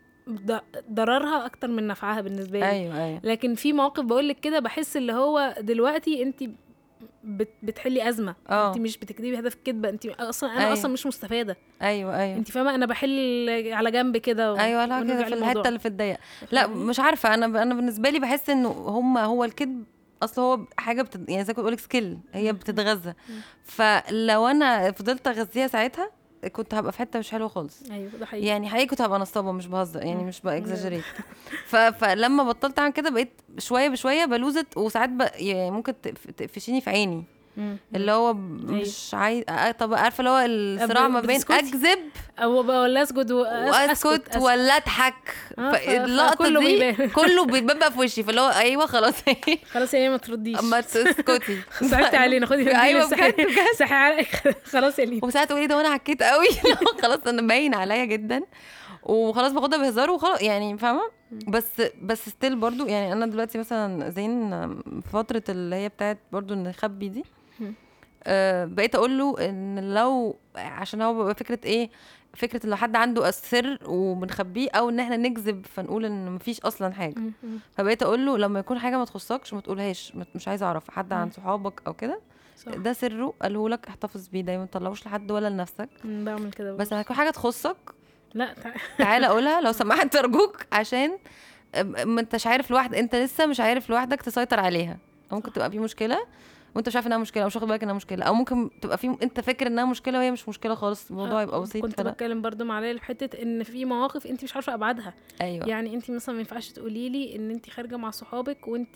[0.92, 2.70] ضررها أكتر من نفعها بالنسبة لي.
[2.70, 3.22] أيوه أيوه.
[3.24, 6.44] لكن في مواقف بقول لك كده بحس اللي هو دلوقتي انت
[7.24, 7.50] بت...
[7.64, 8.36] بتحلي أزمة.
[8.50, 8.68] آه.
[8.68, 9.90] انت مش بتكدبي هدف كدبة.
[9.90, 10.74] انت أصلا أنا أيوة.
[10.74, 11.58] أصلا مش مستفادة.
[11.82, 12.38] أيوه أيوه.
[12.38, 14.58] انت فاهمة؟ أنا بحل على جنب كده و...
[14.58, 15.34] أيوه لا كده في.
[15.34, 16.18] الحتة اللي في الضيق
[16.52, 17.34] لا فاهماني؟ مش عارفة.
[17.34, 19.84] أنا أنا بالنسبة لي بحس إنه هم هو الكذب
[20.24, 21.30] أصل هو حاجة بتد...
[21.30, 23.14] يعني زي ما بقول لك skill هي بتتغذى.
[23.64, 26.12] فلو أنا فضلت أغذيها ساعتها
[26.48, 29.52] كنت هبقى في حتة مش حلوة خالص أيوه ده حقيقي يعني حقيقي كنت هبقى نصابة
[29.52, 30.24] مش بهزر يعني.
[30.24, 31.04] مش ب exaggerate.
[32.00, 35.22] فلما بطلت أعمل كده بقيت شوية بشوية بلوزت وساعات ب...
[35.36, 37.24] يعني ممكن تقف- تقفشيني في عيني.
[37.96, 38.38] اللي هو أيوة.
[38.82, 42.00] مش عايز آه، طب عارفة اللي هو الصراع ما بين؟ أكذب
[42.40, 45.36] أو ولا اسجد وأسكت ولا أضحك.
[45.60, 47.10] آه، فكله دي بيبان.
[47.20, 48.24] كله بيبقى في وشي.
[48.24, 49.14] فاللي هو أيوه خلاص.
[49.74, 50.60] خلاص يا ما ترديش.
[50.60, 51.58] اما تسكتي.
[51.90, 52.46] صعبت علينا.
[52.46, 53.48] خدي أيوه بجد
[53.80, 56.48] صحي عليك خلاص يا ليه وساعات تقولي ده وأنا عكيت قوي.
[57.02, 58.42] خلاص أنا باين عليا جدا.
[59.04, 61.02] وخلاص باخدها بهزار وخلاص يعني فاهمة.
[61.48, 64.52] بس بس ستيل برضو يعني أنا دلوقتي مثلا زين
[65.14, 67.24] فترة اللي هي بتاعت برضو نخبي دي.
[68.28, 71.90] آه بقيت أقول له إن لو عشان هو بيبقى فكرة إيه
[72.36, 77.16] فكرة لو حد عنده السر وبنخبيه أو إن إحنا نكذب فنقول إن مفيش أصلا حاجة.
[77.78, 81.32] فبقيت أقول له لما يكون حاجة ما تخصكش ما تقولهاش مش عايزة أعرف حد عن.
[81.32, 82.20] صحابك أو كده
[82.68, 85.90] ده سره قاله لك احتفظ بيه دايما ما تطلعوش لحد ولا لنفسك.
[86.04, 87.78] بعمل كده بس لما يكون حاجة تخصك
[88.34, 88.72] لا تع...
[88.98, 91.12] تعالى قولها لو سمحت أرجوك عشان
[92.06, 94.98] ما انتش عارف لوحدك أنت لسه مش عارف لوحدك تسيطر عليها
[95.32, 95.54] ممكن.
[95.54, 96.18] تبقى في مشكلة
[96.76, 99.18] وانت مش عارف انها مشكلة أو مش واخد بالك إنها مشكلة أو ممكن تبقى في
[99.24, 102.12] أنت فاكر إنها مشكلة وهي مش مشكلة خالص الموضوع آه، يبقى بسيط كنت فلا.
[102.12, 105.14] بتكلم برضو مع ليلى في حتة إن في مواقف أنت مش عارفة أبعادها.
[105.42, 105.68] أيوه.
[105.68, 108.96] يعني أنت مثلا ما ينفعش تقولي لي إن أنت خارجة مع صحابك وأنت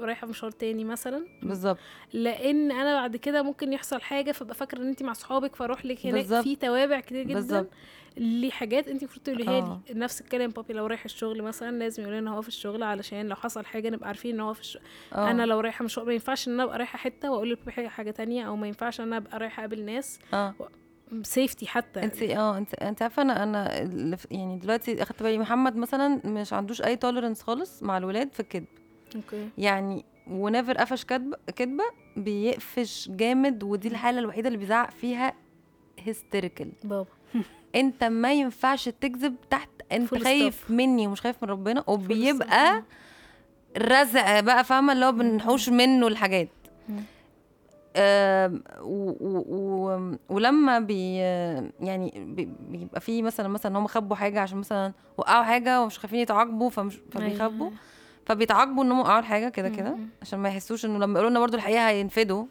[0.00, 1.26] رايحة مشوار تاني مثلا.
[1.42, 1.78] بالظبط.
[2.12, 6.06] لأن أنا بعد كده ممكن يحصل حاجة فابقى فاكرة إن أنت مع صحابك فأروح لك
[6.06, 6.42] هناك.
[6.42, 7.34] في توابع كتير جدا.
[7.34, 7.68] بالظبط.
[8.16, 9.80] لحاجات انت المفروض تقوليها آه.
[9.88, 13.26] لي نفس الكلام بابي لو رايح الشغل مثلا لازم يقول لنا هو في الشغل علشان
[13.28, 14.82] لو حصل حاجة نبقى عارفين إن هو في الشغل
[15.14, 15.30] آه.
[15.30, 18.46] أنا لو رايحة مشوار ما ينفعش إن أنا أبقى رايحة حتة وأقول لبابي حاجة تانية
[18.46, 20.54] أو ما ينفعش إن أنا أبقى رايحة أقابل ناس آه.
[21.22, 23.78] safety حتى انت آه انت انت عارفة أنا أنا
[24.30, 28.66] يعني دلوقتي أخدت بالي محمد مثلا مش عندوش أي tolerance خالص مع الولاد في الكذب.
[29.16, 29.48] أوكي.
[29.58, 31.84] يعني و never قفش كدب كدبه
[32.16, 35.34] بيقفش جامد ودي الحالة الوحيدة اللي بيزعق فيها
[35.98, 37.06] hysterical بابا.
[37.74, 40.70] انت ما ينفعش تكذب تحت انت خايف.
[40.70, 41.84] مني ومش خايف من ربنا.
[41.86, 42.82] وبيبقى
[43.78, 46.48] رزع بقى فاهمة اللي هو بنحوش منه الحاجات.
[47.96, 51.16] آم، و و ولما بي
[51.80, 56.18] يعني بي- بيبقى في مثلا مثلا هم خبوا حاجة عشان مثلا وقعوا حاجة ومش خايفين
[56.20, 57.78] يتعاقبوا فمش فبيخبوا أيوة.
[58.26, 59.96] فبيتعاقبوا إنهم وقعوا الحاجة كده كده.
[60.22, 62.44] عشان ما يحسوش إنه لما يقولوا لنا برضو الحقيقة هينفدوا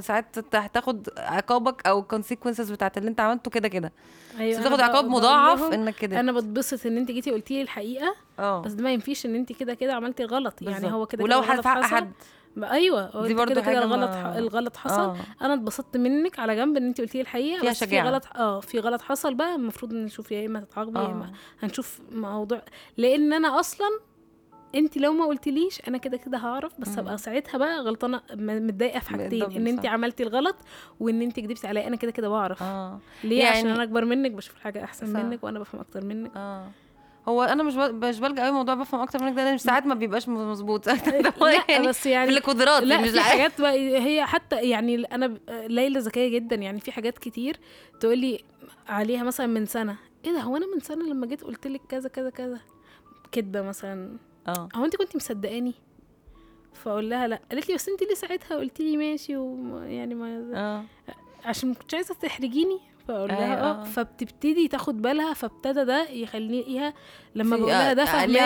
[0.00, 3.92] ساعات انت هتاخد عقابك أو الكونسيكونسز بتاعت اللي انت عملته كده كده.
[4.38, 6.20] أيوه بتاخد عقاب مضاعف إنك كده.
[6.20, 8.62] أنا بتبسط إن انت جيتي قلتي لي الحقيقة آه.
[8.62, 10.62] بس ده ما ينفيش إن انت كده كده عملتي غلط.
[10.62, 10.92] يعني بالظبط.
[10.92, 11.80] هو كده ولو حد حق.
[11.82, 12.12] حد.
[12.62, 15.00] أيوه دي برضو كده الغلط ما- الغلط حصل.
[15.00, 15.16] آه.
[15.42, 18.06] أنا اتبسطت منك على جنب إن انت قلتي لي الحقيقة فيها بس في شجاعة.
[18.10, 21.64] غلط آه في غلط حصل بقى المفروض نشوف يا إما تتعاقبي يا إما آه.
[21.66, 22.62] هنشوف موضوع.
[22.96, 23.86] لأن أنا أصلا
[24.74, 26.98] انت لو ما قلتليش أنا كده كده هعرف بس.
[26.98, 29.86] هبقى ساعتها بقى غلطانة متضايقة في حاجتين ان انت.
[29.86, 30.56] عملتي الغلط
[31.00, 32.62] وان انت كدبتي عليا أنا كده كده بعرف.
[32.62, 32.98] آه.
[33.24, 35.20] ليه؟ عشان يعني- أنا اكبر منك بشوف الحاجة احسن صح.
[35.20, 36.30] منك وأنا بفهم أكتر منك.
[36.36, 36.66] آه.
[37.28, 40.28] هو أنا مش مش بلجأ قوي موضوع بفهم أكتر منك ده لأن ساعات ما بيبقاش
[40.28, 40.86] مظبوط.
[41.40, 43.20] لا يعني بس يعني في القدرات لا مش في.
[43.20, 47.56] حاجات بقى هي حتى يعني أنا ليلى ذكية جدا يعني في حاجات كتير
[48.00, 48.40] تقول لي
[48.88, 52.08] عليها مثلا من سنة إيه ده هو أنا من سنة لما جيت قلت لك كذا
[52.08, 52.58] كذا كذا؟
[53.32, 54.16] كدبة مثلا.
[54.48, 54.68] آه.
[54.74, 55.74] هو أنت كنت مصدقاني؟
[56.74, 57.40] فأقول لها لا.
[57.50, 60.84] قالت لي بس أنت ليه ساعتها قلت لي ماشي ويعني ما آه.
[61.44, 62.80] عشان ما كنتش عايزة تحرجيني.
[63.08, 63.80] فأقول لها أيوة، آه.
[63.80, 63.84] آه.
[63.84, 66.94] فبتبتدي تاخد بالها فابتدى ده يخليها
[67.34, 68.02] لما بقول لها ده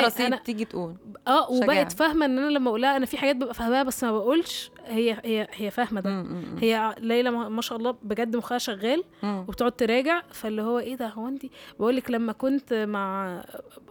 [0.06, 0.94] رصيد أنا تيجي تقول.
[1.28, 1.50] آه.
[1.50, 4.70] وبقت فاهمة إن أنا لما أقول لها أنا في حاجات ببقى فاهماها بس ما بقولش.
[4.86, 6.26] هي هي هي فاهمة ده.
[6.60, 9.04] هي ليلى ما ما شاء الله بجد مخها شغال.
[9.24, 10.22] وبتقعد تراجع.
[10.32, 11.42] فاللي هو إيه ده هو أنت
[11.80, 13.40] بقول لك لما كنت مع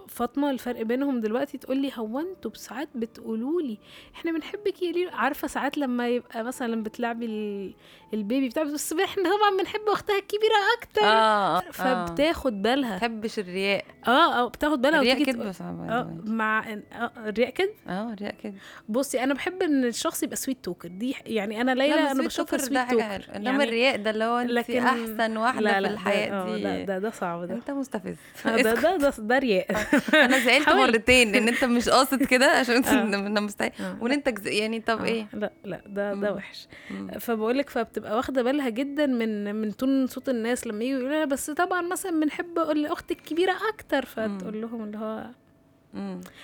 [0.08, 3.78] فاطمة الفرق بينهم دلوقتي تقول لي هو أنتوا ساعات بتقولوا لي
[4.16, 7.74] إحنا بنحبك يا ليلى؟ عارفة ساعات لما يبقى مثلا بتلعبي ال-
[8.14, 11.02] ال baby بتاع بس إحنا طبعا بنحب أختها الكبيرة أكتر.
[11.04, 12.98] آه آه فبتاخد بالها.
[12.98, 13.86] تحبش الرياء.
[14.08, 15.00] آه آه بتاخد بالها.
[15.00, 18.58] الرياء كدب آه مع آه الرياء كده آه الرياء كدب.
[18.90, 22.74] بصي أنا بحب إن الشخص يبقى sweet talker دي يعني أنا ليلى أنا بشوفها sweet
[22.74, 26.30] ده talker إنما الرياء ده اللي هو انت لكن- أحسن واحدة لا في لا الحياة
[26.30, 29.38] ده, آه، دي لا ده ده صعب ده أنت مستفز آه، ده ده ده, ده
[29.40, 29.68] رياء
[30.14, 30.70] أنا زعلت.
[30.70, 33.04] مرتين إن أنت مش قاصد كده عشان آه.
[33.04, 33.98] أنا مستحيل آه.
[34.02, 34.46] وإن أنت.
[34.46, 36.34] يعني طب آه، إيه لا لا ده ده.
[36.34, 37.12] وحش مم.
[37.20, 41.82] فبقولك فبتبقى واخدة بالها جدا من من تون صوت الناس لما يجوا يقولوا بس طبعا
[41.82, 45.26] مثلا بنحب الاخت الكبيرة أكتر فتقول لهم اللي هو.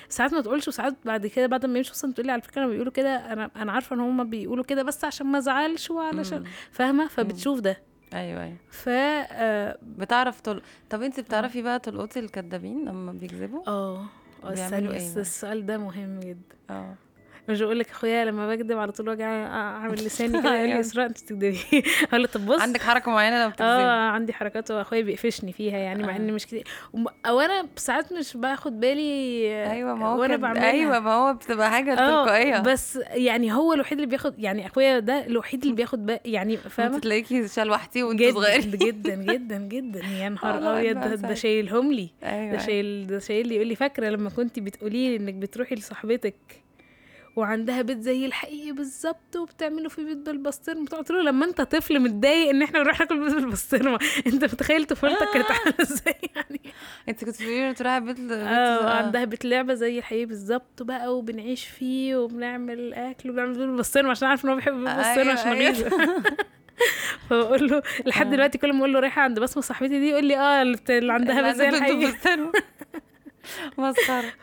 [0.09, 2.71] ساعات ما تقولش وساعات بعد كده بعد ما يمشوا أصلا تقول لي على فكرة لما
[2.71, 6.43] بيقولوا كده أنا أنا عارفة إن هم بيقولوا كده بس عشان ما أزعلش وعلشان.
[6.71, 7.77] فاهمة؟ فبتشوف ده.
[8.13, 8.57] أيوه أيوه.
[8.71, 10.61] ف آه بتعرف تل...
[10.89, 14.05] طب أنت بتعرفي بقى تلقطي الكدابين لما بيكذبوا؟ آه
[14.43, 16.55] بيعملوا استني إيه؟ السؤال ده مهم جدا.
[16.69, 16.95] آه.
[17.49, 20.79] مش بقول لك أخويا لما بكذب على طول وأجي أعمل لساني كده يقول لي أيوة.
[20.79, 21.57] اسراء أنت بتكذبي
[22.09, 22.61] أقول له طب بص.
[22.61, 26.17] عندك حركة معينة لما بتكذبي آه عندي حركات وأخويا بيقفشني فيها يعني مع آه.
[26.17, 26.67] ان مش كتير.
[27.25, 30.35] أو أنا ساعات مش باخد بالي أيوه ما هو وأنا.
[30.35, 30.71] بعملها.
[30.71, 32.59] أيوه ما هو بتبقى حاجة آه تلقائية.
[32.59, 36.99] بس يعني هو الوحيد اللي بياخد يعني أخويا ده الوحيد اللي بياخد بالي يعني فاهمة؟
[36.99, 39.99] تلاقيكي شلوحتي وانت جدا صغير جدا جدا جدا.
[40.05, 41.33] يا نهار أبيض ده.
[41.33, 42.09] شايلهم لي.
[42.23, 45.75] أيوه ده شايل ده شايل لي يقول لي فاكرة لما كنت بتقولي لي إنك بتروحي
[45.75, 46.35] لصاحبتك
[47.35, 52.49] وعندها بيت زي الحقيقي بالظبط وبتعمله في بيت بالبسطرمة قلت له لما انت طفل متضايق
[52.49, 56.61] ان إحنا نروح ناكل بيت بالبسطرمة انت متخيل طفولتك كانت عاملة إزاي يعني
[57.09, 59.03] انت كنت بتقولي لي تروحي بيت آه آه.
[59.03, 64.27] عندها بيت لعبة زي الحقيقي بالظبط بقى وبنعيش فيه وبنعمل أكل وبنعمل بيت بالبسطرمة عشان
[64.27, 66.21] عارف إن هو بيحب بيت بالبسطرمة أيوة، عشان أيوة.
[67.29, 68.31] فبقول له لحد آه.
[68.31, 71.41] دلوقتي كل ما أقول له رايحة عند بسمة صاحبتي دي يقول لي آه اللي عندها
[71.41, 72.13] بيت زي الحقيقي.
[73.77, 74.33] مسخرة.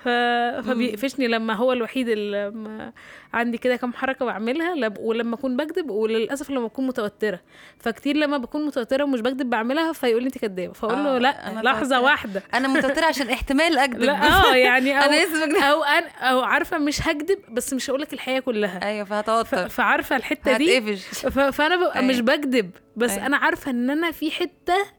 [0.63, 2.93] فبيقفشني لما هو الوحيد اللي
[3.33, 4.99] عندي كده كام حركة بعملها لب...
[4.99, 7.41] ولما أكون بكذب وللأسف لما أكون متوترة
[7.79, 11.51] فكتير لما بكون متوترة ومش بكذب بعملها فيقول لي انت كدابة فأقول له آه، لأ
[11.51, 12.01] أنا لحظة توترة.
[12.01, 14.13] واحدة أنا متوترة عشان احتمال أكذب لا
[14.51, 18.13] آه يعني أو أنا بكذب أو أنا أو عارفة مش هكذب بس مش هقول لك
[18.13, 19.05] الحقيقة كلها أيوه.
[19.05, 21.27] فهتوتر فعارفة الحتة دي هتقفش.
[21.27, 22.09] فأنا ببقى أيوة.
[22.09, 23.27] مش بكذب بس أيوة.
[23.27, 24.98] أنا عارفة إن أنا في حتة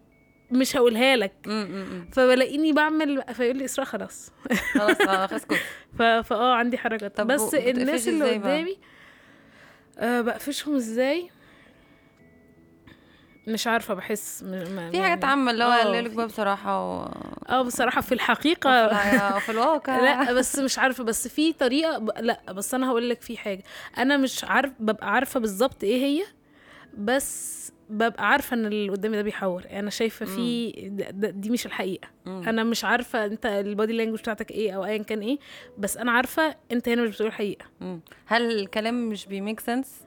[0.52, 1.34] مش هقولها لك.
[2.12, 4.32] فبلاقيني بعمل فيقول لي اسراء خلاص.
[4.74, 4.98] خلاص
[5.34, 5.60] اسكت
[5.98, 6.02] ف...
[6.02, 8.78] فآه عندي حركات طب بس الناس اللي؟ قدامي
[10.00, 11.30] آه بقفشهم إزاي؟
[13.48, 14.92] مش عارفة بحس م...
[14.92, 17.04] في حاجات عامة اللي هو آه، قال لك بقى بصراحة و...
[17.50, 18.86] آه بصراحة في الحقيقة
[19.38, 20.00] وفي الواقع.
[20.02, 22.10] لا بس مش عارفة بس في طريقة ب...
[22.20, 23.64] لا بس أنا هقول لك في حاجة.
[23.98, 26.24] أنا مش عارف ببقى عارفة بالظبط إيه هي
[26.98, 29.64] بس ببقى عارفة إن اللي قدامي ده بيحور.
[29.72, 30.72] أنا شايفة في
[31.36, 32.08] دي مش الحقيقة.
[32.26, 32.44] مم.
[32.48, 35.38] أنا مش عارفة أنت ال body language بتاعتك إيه أو ايا كان إيه
[35.78, 38.00] بس أنا عارفة أنت هنا مش بتقول الحقيقة مم.
[38.26, 40.02] هل الكلام مش بي make sense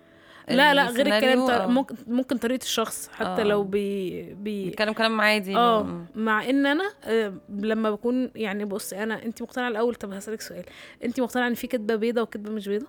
[0.49, 1.59] لا لا غير الكلام طر...
[1.59, 1.69] طر...
[1.69, 3.45] ممكن ممكن طريقة الشخص حتى آه.
[3.45, 6.07] لو بي بي بيتكلم كلام عادي آه.
[6.15, 10.65] مع إن أنا آه، لما بكون يعني بص أنا أنت مقتنعة الأول؟ طب هسألك سؤال.
[11.05, 12.87] أنت مقتنعة إن في كدبة بيضة وكدبة مش بيضة؟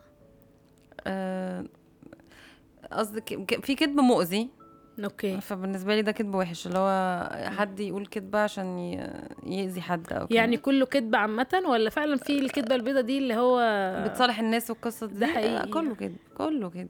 [1.07, 1.65] آه،
[2.91, 4.49] قصدك في كذب مؤذي؟
[5.03, 9.09] أوكي فبالنسبة لي ده كذب وحش اللي هو حد يقول كذبة عشان ي-
[9.45, 10.35] يأذي حد أو كده.
[10.37, 13.59] يعني كله كدبه عامة ولا فعلا في الكدبه البيضة دي اللي هو
[14.07, 15.67] بتصالح الناس والقصة دي ده حقيقي.
[15.67, 16.89] كله كده كله كده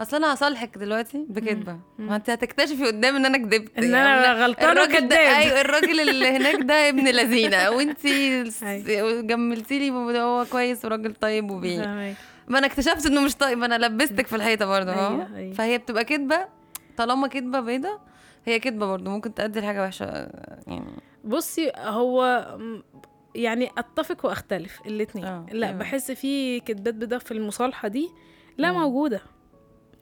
[0.00, 2.06] أصل أنا هصالحك دلوقتي بكدبه مم.
[2.06, 6.00] ما أنت هتكتشفي قدام إن أنا كدبت إن أنا غلطانة الراجل ده وكداب أيوه الراجل
[6.00, 9.20] اللي هناك ده ابن لذينة وأنتي أيوة.
[9.20, 12.14] جملتي لي هو كويس وراجل طيب وبيه فاهمك.
[12.48, 15.54] ما أنا اكتشفت إنه مش طيب ما أنا لبستك في الحيطة برضه أهو أيوة، أيوة.
[15.54, 16.61] فهي بتبقى كدبه
[16.96, 18.00] طالما كدبة بيضة
[18.44, 20.04] هي كدبة برضه ممكن تؤدي لحاجة وحشة
[20.66, 20.92] يعني
[21.24, 22.46] بصي هو
[23.34, 25.78] يعني أتفق وأختلف الاتنين آه، لا أيوة.
[25.78, 28.10] بحس في كدبات بيضاء في المصالحة دي
[28.58, 28.78] لا مم.
[28.80, 29.20] موجودة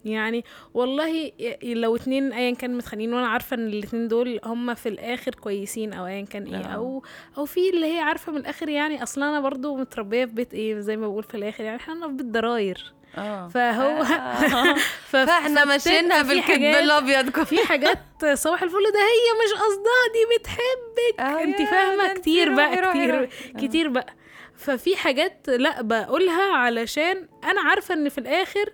[0.04, 5.34] يعني والله لو اتنين ايا كان متخانقين وأنا عارفة إن الاتنين دول هم في الآخر
[5.34, 6.64] كويسين أو ايا كان إيه.
[6.64, 7.02] أو
[7.38, 10.80] أو في اللي هي عارفة من الآخر يعني أصلا أنا برضو متربية في بيت إيه
[10.80, 13.48] زي ما بقول في الآخر يعني إحنا في بيت ضراير آه.
[13.48, 14.74] فهو آه.
[15.12, 17.98] فاحنا ماشيينها حاجات- الأبيض في حاجات
[18.34, 21.20] صباح الفل ده هي مش قصدها دي بتحبك.
[21.20, 23.66] آه انت فاهمة؟ كتير بقى روحي كتير روحي.
[23.68, 24.14] كتير بقى.
[24.56, 28.72] ففي حاجات لا بقولها علشان أنا عارفة إن في الآخر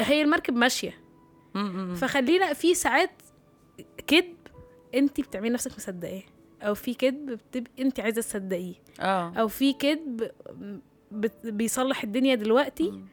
[0.00, 1.00] هي المركب ماشية.
[1.96, 3.10] فخلينا في ساعات
[4.06, 4.34] كذب
[4.94, 6.22] أنت بتعملي نفسك مصدقاه.
[6.62, 8.74] أو في كذب بتبقي أنت عايزة تصدقيه.
[9.40, 10.30] أو في كذب
[11.44, 13.06] بيصلح الدنيا دلوقتي مم.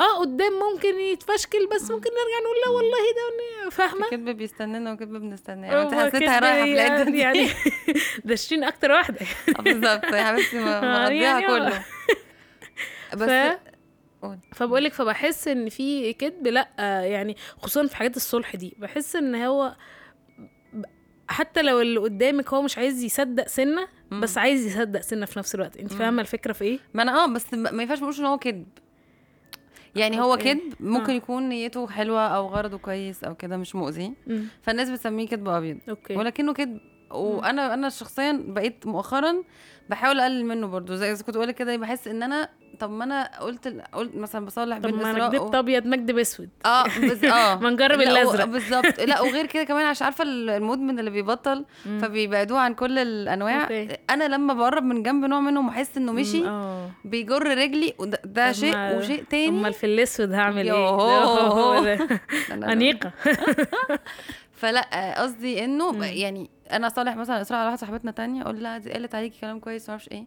[0.00, 5.12] آه قدام ممكن يتفشكل بس ممكن نرجع نقول لا والله ده فاهمة؟ كدب بيستنانا وكدب
[5.20, 7.18] بنستناه يعني أنت حسيتها رايحة في الحتة دي.
[7.18, 7.48] يعني
[8.24, 9.18] ده شيرين أكتر واحدة.
[9.58, 10.04] آه، بالظبط.
[10.04, 11.48] يا حبيبتي آه، مقضيها يعني آه.
[11.48, 11.84] كله.
[13.18, 13.56] بس
[14.22, 14.26] ف...
[14.54, 16.68] فبقول لك فبحس إن في كذب لأ
[17.04, 18.74] يعني خصوصا في حاجات الصلح دي.
[18.78, 19.76] بحس إن هو
[21.28, 23.88] حتى لو اللي قدامك هو مش عايز يصدق سنة.
[24.10, 25.76] بس عايز يصدق سنة في نفس الوقت.
[25.76, 25.92] أنت.
[25.92, 28.66] فاهمة الفكرة في إيه؟ ما أنا آه بس ما ما ينفعش نقولش إن هو كذب.
[29.96, 30.54] يعني هو أوكي.
[30.54, 31.16] كذب ممكن آه.
[31.16, 34.12] يكون نيته حلوة أو غرضه كويس أو كده مش مؤذي.
[34.62, 35.78] فالناس بتسميه كذب أبيض
[36.10, 36.78] ولكنه كذب
[37.10, 39.42] وأنا أنا شخصيا بقيت مؤخرا
[39.90, 42.48] بحاول أقلل منه برضو زي اذا كنت بقول كده بحس إن أنا
[42.80, 46.48] طب ما أنا قلت قلت مثلا بصالح طب بين ما أنا كدبت أبيض مكدب أسود.
[46.66, 47.54] آه بس آه.
[47.62, 48.44] ما نجرب الأزرق.
[48.44, 49.00] بالظبط.
[49.00, 51.64] لا وغير كده كمان عشان عارفة المدمن اللي بيبطل.
[52.00, 53.62] فبيبعدوه عن كل الأنواع.
[53.62, 53.88] أوكي.
[54.10, 56.90] أنا لما بقرب من جنب نوع منهم واحس إنه مشي آه.
[57.04, 59.48] بيجر رجلي وده ده شيء ما- وشيء تاني.
[59.48, 61.98] امال في الأسود هعمل إيه.
[62.72, 63.12] أنيقة.
[64.56, 66.06] فلا قصدي إنه.
[66.06, 69.60] يعني أنا صالح مثلا إسراء على واحدة صاحبتنا تانية أقول لها دي قالت عليكي كلام
[69.60, 70.24] كويس ما أعرفش إيه.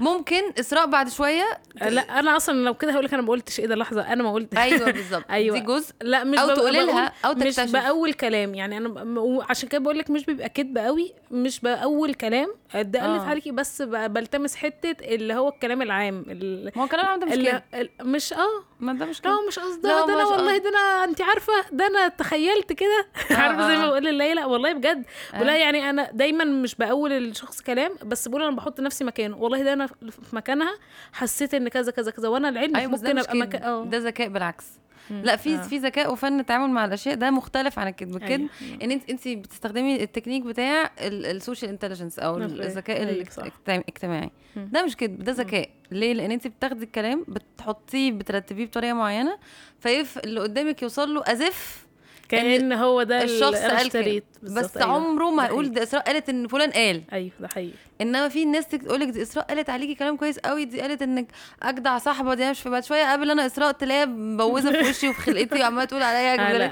[0.00, 1.44] ممكن إسراء بعد شوية
[1.74, 4.32] لا أنا أصلا لو كده هقول لك أنا ما قلتش إيه ده لحظة أنا ما
[4.32, 5.24] قلت أيوه بالظبط.
[5.30, 5.58] أيوة.
[5.58, 5.92] دي جزء.
[6.02, 9.98] لا مش أو تقولي لها أو مش تكتشف بأول كلام يعني أنا وعشان كده بقول
[9.98, 13.26] لك مش بيبقى كدب قوي مش بأول كلام ده قلت آه.
[13.28, 17.34] عليكي بس بلتمس حتة اللي هو الكلام العام ال- ما هو كلام العام ده مش
[17.34, 17.64] كده.
[18.02, 18.64] مش آه.
[18.80, 19.46] ما ده مش لا كده.
[19.48, 23.06] مش لا، قصدها ده أنا مش والله ده أنا انت عارفة ده أنا تخيلت كده.
[23.30, 23.78] آه، عارفة زي آه.
[23.78, 25.04] ما بقول لله لا والله بجد.
[25.34, 25.40] آه.
[25.40, 29.36] ولا يعني أنا دايما مش بقول الشخص كلام بس بقول أنا بحط نفسي مكانه.
[29.38, 30.74] والله ده أنا في مكانها
[31.12, 34.64] حسيت إن كذا كذا كذا وأنا العلم ده ممكن مش أبقى مكان ده ذكاء بالعكس.
[35.10, 35.62] لا في آه.
[35.62, 38.82] في ذكاء وفن التعامل مع الأشياء ده مختلف عن الكذب الكذب أيوة.
[38.82, 42.44] إن انت أنت بتستخدمي التكنيك بتاع ال social intelligence أو okay.
[42.44, 43.42] الذكاء صح.
[43.68, 44.30] الاجتماعي-.
[44.56, 49.38] ده مش كذب ده ذكاء ليه لأن أنت بتاخدي الكلام بتحطيه بترتبيه بطريقة معينة
[49.80, 51.87] ففي اللي قدامك يوصل له as if
[52.28, 54.22] كان هو ده الشخص قال كده.
[54.42, 54.92] بس أيوة.
[54.92, 55.74] عمره ما هيقول حقيقي.
[55.74, 57.02] ده إسراء قالت إن فلان قال.
[57.12, 57.72] أيوه ده حقيقي.
[58.00, 61.26] إنما في ناس تقول لك دي إسراء قالت عليكي كلام كويس قوي دي قالت إنك
[61.62, 65.60] أجدع صاحبة دي مش بعد شوية قابل أنا إسراء تلاقيها مبوزة في وشي وفي خلقتي
[65.60, 66.36] وعمالة تقول عليا.
[66.58, 66.70] لا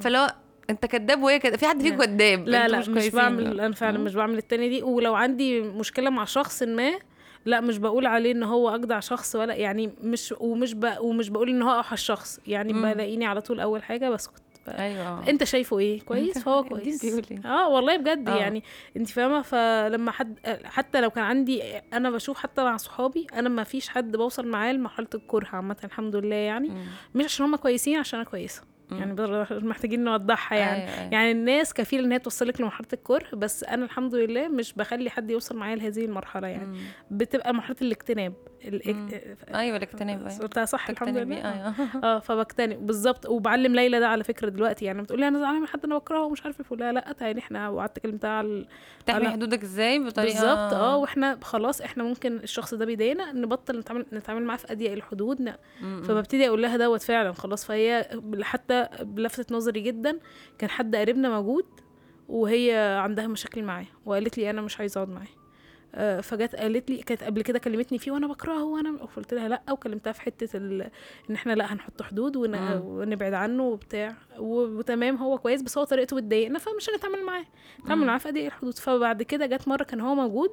[0.00, 0.26] فلو
[0.70, 3.10] أنت كذاب وهي كده في حد فيكم كذاب لا لا مش, كويسين.
[3.10, 4.82] بعمل أنا فعلا مش بعمل التانية دي.
[4.82, 6.92] ولو عندي مشكلة مع شخص ما
[7.44, 10.92] لا مش بقول عليه إن هو أجدع شخص ولا يعني مش ومش ب...
[11.00, 12.40] ومش بقول إن هو أوحش شخص.
[12.46, 12.72] يعني.
[12.72, 14.42] بلاقيني على طول أول حاجة بسكت.
[14.68, 17.04] أيوه أنت شايفه إيه كويس فهو كويس؟
[17.46, 18.36] آه والله بجد آه.
[18.36, 18.62] يعني
[18.96, 23.64] أنت فاهمة فلما حد حتى لو كان عندي أنا بشوف حتى مع صحابي أنا ما
[23.64, 26.84] فيش حد بوصل معاه لمرحلة الكره عامة الحمد لله يعني مم.
[27.14, 28.62] مش عشان هم كويسين عشان أنا كويسة.
[28.90, 29.14] يعني
[29.50, 31.12] محتاجين نوضحها يعني أيوة، أيوة.
[31.12, 35.30] يعني الناس كفيله إن هي توصلك لمرحلة الكره بس أنا الحمد لله مش بخلي حد
[35.30, 36.76] يوصل معايا لهذه المرحلة يعني مم.
[37.10, 38.34] بتبقى مرحلة الاجتناب
[39.54, 41.36] أيوه الاجتناب قلتها صح الحمد لله.
[41.36, 41.74] أيوه.
[42.04, 42.86] آه فبجتنب.
[42.86, 43.26] بالظبط.
[43.26, 44.84] وبعلم ليلى ده على فكرة دلوقتي.
[44.84, 47.40] يعني بتقول لي أنا زعلانة من حد أنا بكرهه ومش عارفه إيه لا لأ تعالي
[47.40, 48.66] إحنا وقعدت كلمتها على
[49.06, 50.74] تحمي حدودك إزاي؟ بطريقة بالظبط.
[50.74, 55.52] آه وإحنا خلاص إحنا ممكن الشخص ده بيضايقنا نبطل نتعامل نتعامل معاه في أضيق الحدود.
[56.02, 57.32] فببتدي أقول لها دوت فعلا.
[57.32, 57.64] خلاص.
[57.64, 58.08] فهي
[58.42, 60.18] حتى لفتت نظري جدا.
[60.58, 61.66] كان حد قريبنا موجود
[62.28, 65.26] وهي عندها مشاكل معاه وقالت لي أنا مش عايزة أقعد معاه.
[66.22, 70.12] فجت قالت لي كانت قبل كده كلمتني فيه وأنا بكرهه وأنا قلت لها لأ وكلمتها
[70.12, 70.90] في حتة ال...
[71.30, 72.54] إن إحنا لأ هنحط حدود ون...
[72.84, 74.16] ونبعد عنه وبتاع.
[74.38, 77.44] وتمام هو كويس بس هو طريقته بتضايقنا فمش هنتعامل معاه
[77.84, 78.06] نتعامل.
[78.06, 80.50] معاه في اضيق الحدود فبعد كده جت مرة كان هو موجود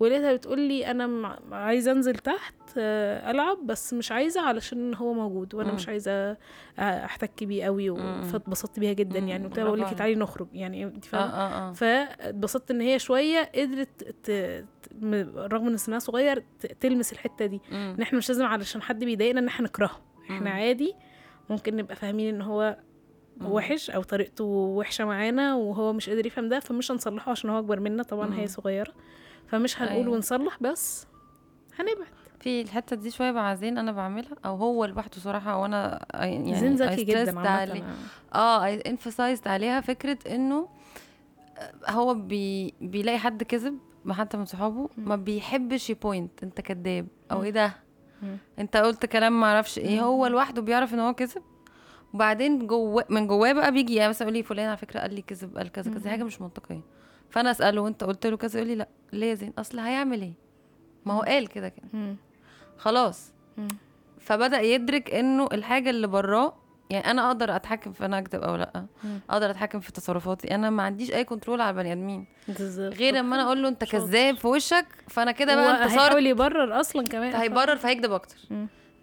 [0.00, 5.12] ولقيتها بتقول لي أنا م- عايزة أنزل تحت آه، ألعب بس مش عايزة علشان هو
[5.14, 5.74] موجود وأنا مم.
[5.74, 6.36] مش عايزة آه،
[6.78, 7.96] أحتك بيه قوي.
[8.24, 9.18] فاتبسطت بيها جدا.
[9.18, 9.94] يعني لها بقول لك.
[9.94, 14.30] تعالي نخرج يعني انت آه فاهمة آه آه فاتبسطت إن هي شوية قدرت ت...
[15.02, 16.66] م- رغم إن سنها صغير ت...
[16.66, 17.60] تلمس الحتة دي.
[17.72, 20.50] إن إحنا مش لازم علشان حد بيضايقنا إن إحنا نكرهه إحنا.
[20.50, 20.94] عادي
[21.50, 22.76] ممكن نبقى فاهمين إن هو.
[23.44, 27.80] وحش أو طريقته وحشة معانا وهو مش قادر يفهم ده فمش هنصلحه عشان هو أكبر
[27.80, 28.34] منا طبعا.
[28.34, 28.92] هي صغيرة
[29.50, 30.14] فمش هنقول أيوة.
[30.14, 31.06] ونصلح بس
[31.78, 32.06] هنبعد
[32.40, 36.74] في الحتة دي شوية مع زين أنا بعملها أو هو لوحده صراحة وأنا يعني زين
[36.74, 37.84] ذكي جدا عليه-
[38.34, 40.68] آه I emphasized عليها فكرة إنه
[41.88, 47.06] هو بي بيلاقي حد كذب ما حتى من صحابه ما بيحبش ي point أنت كذاب
[47.32, 47.42] أو.
[47.42, 47.72] إيه ده.
[48.58, 51.42] أنت قلت كلام ما أعرفش إيه هو لوحده بيعرف إن هو كذب
[52.14, 55.22] وبعدين جوه من جواه بقى بيجي يعني مثلا يقول لي فلان على فكرة قال لي
[55.22, 56.10] كذب قال كذا كذا.
[56.10, 56.80] حاجة مش منطقية
[57.30, 60.32] فانا اساله وانت قلت له كذا يقول لي لا زين اصل هيعمل إيه
[61.04, 62.16] ما هو قال كده كده.
[62.78, 63.32] خلاص.
[64.20, 66.54] فبدأ يدرك إنه الحاجة اللي براه
[66.90, 68.86] يعني أنا أقدر أتحكم في أنا أكذب أو لأ.
[69.30, 72.26] أقدر أتحكم في تصرفاتي أنا ما عنديش أي كنترول على البني آدمين.
[72.78, 73.84] غير اما أنا أقول له أنت.
[73.92, 78.36] كذاب في وشك فأنا كده بقى هو انتصرت هيحاول يبرر أصلا كمان هيبرر فهيكذب أكتر.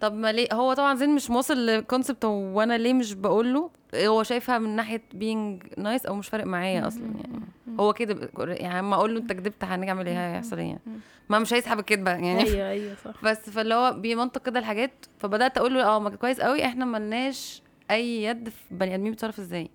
[0.00, 3.70] طب ما ليه؟ هو طبعا زين مش واصل ل concept وأنا ليه مش بقول له
[3.94, 7.40] هو شايفها من ناحية being nice أو مش فارق معايا أصلا يعني.
[7.80, 10.80] هو كده يعني أما أقول له أنت كدبت هنعمل إيه؟ هيحصل إيه؟ يعني
[11.28, 12.42] ما مش هيسحب الكدبة يعني.
[12.42, 13.14] أيوه أيوه صح.
[13.24, 18.22] بس فاللي هو بيمنطق كده الحاجات فبدأت أقول له آه كويس قوي إحنا ملناش أي
[18.24, 19.70] يد في بني آدمين بيتصرف إزاي.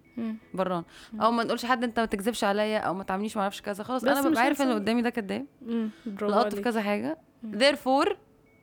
[0.54, 0.84] بران
[1.22, 4.04] أو ما نقولش حد أنت ما تكذبش عليا أو ما تعمليش ما أعرفش كذا خلاص.
[4.04, 4.74] أنا ببقى عارف إن.
[4.74, 5.90] قدامي ده كذاب مم.
[6.06, 6.62] برافو لقط في.
[6.62, 7.18] كذا حاجة.
[7.54, 8.10] therefore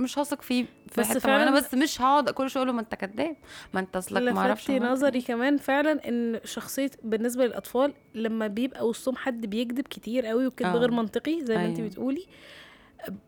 [0.01, 2.95] مش هثق فيه في بس فعلاً- بس مش هقعد كل شوية أقول له ما أنت
[2.95, 3.37] كذاب
[3.75, 9.17] ما أنت أصلك ما أعرفش نظري كمان فعلا إن شخصية بالنسبة للأطفال لما بيبقى وسطهم
[9.17, 10.77] حد بيكذب كتير قوي وكذب آه.
[10.77, 11.89] غير منطقي زي ما أنت أيوة.
[11.91, 12.27] بتقولي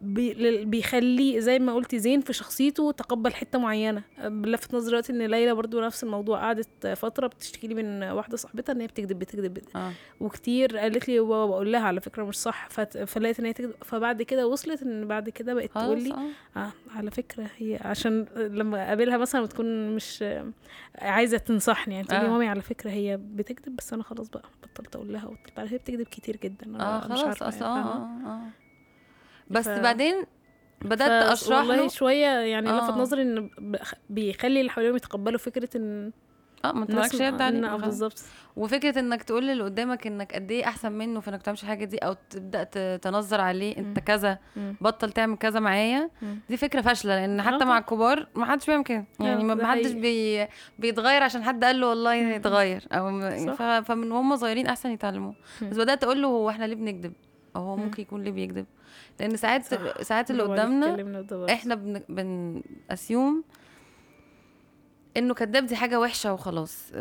[0.00, 4.02] بي لل- بيخليه زي ما قلتي زين في شخصيته تقبل حتة معينة.
[4.24, 6.38] لفت نظري دلوقتي إن ليلى برضو نفس الموضوع.
[6.40, 9.92] قعدت فترة بتشتكي لي من واحدة صاحبتها إن هي بتكذب بتكذب آه.
[10.20, 12.68] وكتير قالت لي وبقول لها على فكرة مش صح.
[13.06, 13.72] فلقيت إن هي تكذب.
[13.85, 16.58] فبعد كده وصلت إن بعد كده بقت تقول لي آه.
[16.61, 20.24] آه على فكرة هي عشان لما أقابلها مثلا بتكون مش
[20.98, 21.94] عايزة تنصحني.
[21.94, 22.30] يعني تقول لي آه.
[22.30, 25.26] مامي على فكرة هي بتكذب بس أنا خلاص بقى بطلت أقول لها.
[25.26, 26.80] وبطلت هي بتكذب كتير جدا.
[26.82, 28.62] آه خلاص أصلا يعني، فاهمة؟ آه آه.
[29.50, 30.14] بس ف- بعدين
[30.83, 32.78] بدأت ف- أشرح والله له شوية يعني آه.
[32.78, 33.50] لفت نظري إن
[34.11, 36.12] بيخلي اللي حواليهم يتقبلوا فكرة إن
[36.64, 36.85] آه ما م-
[37.42, 37.81] عليه إن- خلاص.
[37.85, 38.22] بالظبط
[38.57, 41.98] وفكرة إنك تقول للي قدامك إنك قد إيه أحسن منه في إنك تعملش الحاجة دي
[41.98, 42.64] أو تبدأ
[42.96, 44.05] تنظر عليه أنت مم.
[44.05, 44.76] كذا مم.
[44.81, 46.11] بطل تعمل كذا معايا.
[46.48, 47.64] دي فكرة فاشلة لأن آه حتى.
[47.64, 49.90] مع الكبار ما حدش بيعمل كده يعني ما حدش.
[49.92, 50.46] بي
[50.78, 53.52] بيتغير عشان حد قال له والله يتغير أو م-.
[53.55, 55.70] ف- فمن وهم صغيرين أحسن يتعلموه مم.
[55.70, 57.12] بس بدأت أقول له هو إحنا ليه بنكذب
[57.57, 57.83] أو هو مم.
[57.83, 58.66] ممكن يكون ليه بيكذب
[59.20, 59.64] لأن ساعات.
[60.03, 60.87] ساعات اللي قدامنا.
[61.53, 61.75] إحنا
[62.09, 63.44] بن اسيوم
[65.16, 66.92] إنه كذاب دي حاجة وحشة وخلاص.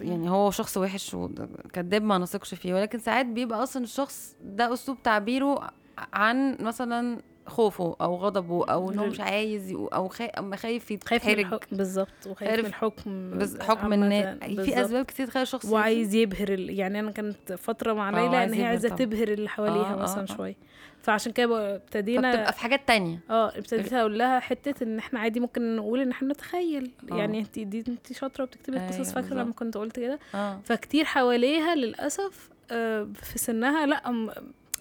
[0.00, 5.02] يعني هو شخص وحش وكذاب ما نثقش فيه ولكن ساعات بيبقى أصلا الشخص ده أسلوب
[5.02, 5.70] تعبيره
[6.12, 12.08] عن مثلا خوفه أو غضبه أو إنه مش عايز أو خايف أما خايف يتحرج بالظبط
[12.26, 14.64] وخايف خايف من الحكم بس حكم الناس بالظبط.
[14.66, 15.64] في أسباب كتير تخلي الشخص.
[15.64, 16.78] وعايز يبهر ال...
[16.78, 18.88] يعني أنا كانت فترة مع آه، ليلى ان عايز هي عايزه.
[18.88, 20.36] تبهر اللي حواليها آه، آه، مثلا آه.
[20.36, 20.56] شوية
[21.02, 25.40] فعشان كده ابتدينا فبتبقى في حاجات تانية آه ابتديت أقول لها حتة إن إحنا عادي
[25.40, 27.16] ممكن نقول إن إحنا نتخيل آه.
[27.16, 29.52] يعني أنت دي أنت شاطرة وبتكتبي أيوة، القصص فاكرة لما.
[29.52, 30.18] كنت قلت كده
[30.64, 34.30] فكتير حواليها للأسف آه، في سنها لأ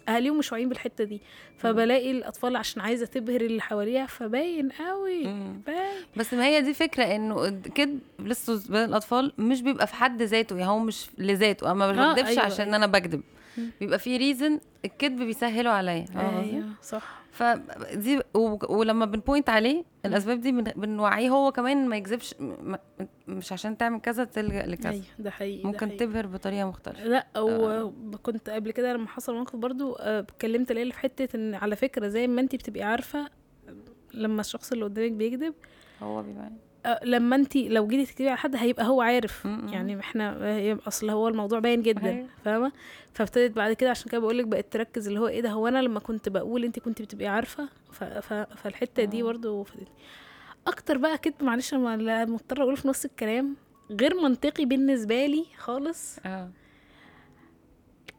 [0.07, 1.21] أهاليهم مش واعيين بالحتة دي
[1.57, 5.23] فبلاقي الأطفال عشان عايزة تبهر اللي حواليها فباين قوي.
[5.67, 10.21] باين بس ما هي دي فكرة إنه كده لسه بين الأطفال مش بيبقى في حد
[10.21, 12.75] ذاته يعني هو مش لذاته اما ما آه، بكدبش أيوة، عشان أيوة.
[12.75, 13.36] أنا بكذب مم.
[13.79, 17.17] بيبقى في ريزن الكذب بيسهله عليا؟ أيوه صح.
[17.31, 18.19] فدي
[18.69, 22.35] ولما بنبوينت عليه الأسباب دي بن- بنوعيه هو كمان ما يكذبش
[23.27, 24.89] مش عشان تعمل كذا تلجأ لكذا.
[24.89, 26.05] أيوه ده حقيقي ده ممكن حقيقي.
[26.05, 27.03] تبهر بطريقة مختلفة.
[27.03, 31.75] لا وكنت قبل كده لما حصل موقف برضو آه، اتكلمت ليلى في حتة إن على
[31.75, 33.29] فكرة زي ما انت بتبقي عارفة
[34.13, 35.53] لما الشخص اللي قدامك بيكذب
[36.01, 36.51] هو آه،
[37.03, 39.45] لما انت لو جيتي تكتبي على حد هيبقى هو عارف.
[39.47, 39.67] م-م.
[39.73, 42.27] يعني إحنا هي اصل هو الموضوع باين جدا.
[42.45, 42.71] فاهمة؟
[43.13, 45.81] فابتدت بعد كده عشان كده بقول لك بقت تركز اللي هو إيه ده هو أنا
[45.81, 48.03] لما كنت بقول انت كنت بتبقي عارفة؟ ف...
[48.03, 48.33] ف...
[48.33, 49.23] فالحتة دي آه.
[49.23, 49.87] برضو فادتني.
[50.67, 53.55] أكتر بقى كدب معلش أنا مضطرة أقول في نص الكلام
[53.91, 56.19] غير منطقي بالنسبة لي خالص.
[56.25, 56.49] آه.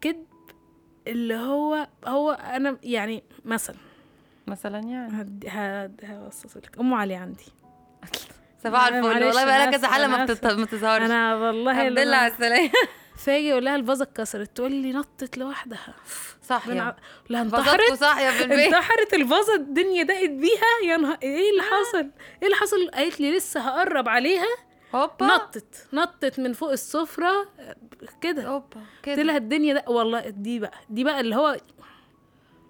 [0.00, 0.24] كدب
[1.06, 3.76] اللي هو هو أنا يعني مثلا
[4.46, 5.26] مثلا يعني.
[6.04, 6.78] هوصف لك.
[6.80, 7.44] أم علي عندي.
[8.64, 9.06] صباح الفل.
[9.24, 10.56] والله بقى لها كذا أنا ما بتت- آسفة.
[10.56, 12.70] ما تظهرش أنا والله الحمد لله على السلامة.
[13.24, 15.94] فاجي أقول لها الفازه اتكسرت تقول لي نطت لوحدها.
[16.42, 16.96] صح بنع- يا
[17.28, 17.92] لا انتحرت.
[17.94, 18.60] صاحية في البيت.
[18.74, 20.90] انتحرت الفازه الدنيا ضاقت بيها.
[20.92, 21.98] يا نهار إيه اللي حصل؟
[22.42, 24.46] إيه اللي حصل؟ قالت لي لسه هقرب عليها.
[24.94, 25.26] هوبا.
[25.26, 27.48] نطت نطت من فوق السفرة.
[28.20, 28.46] كده.
[28.46, 29.22] هوبا قلت كده.
[29.22, 31.56] لها الدنيا ده والله دي بقى دي بقى اللي هو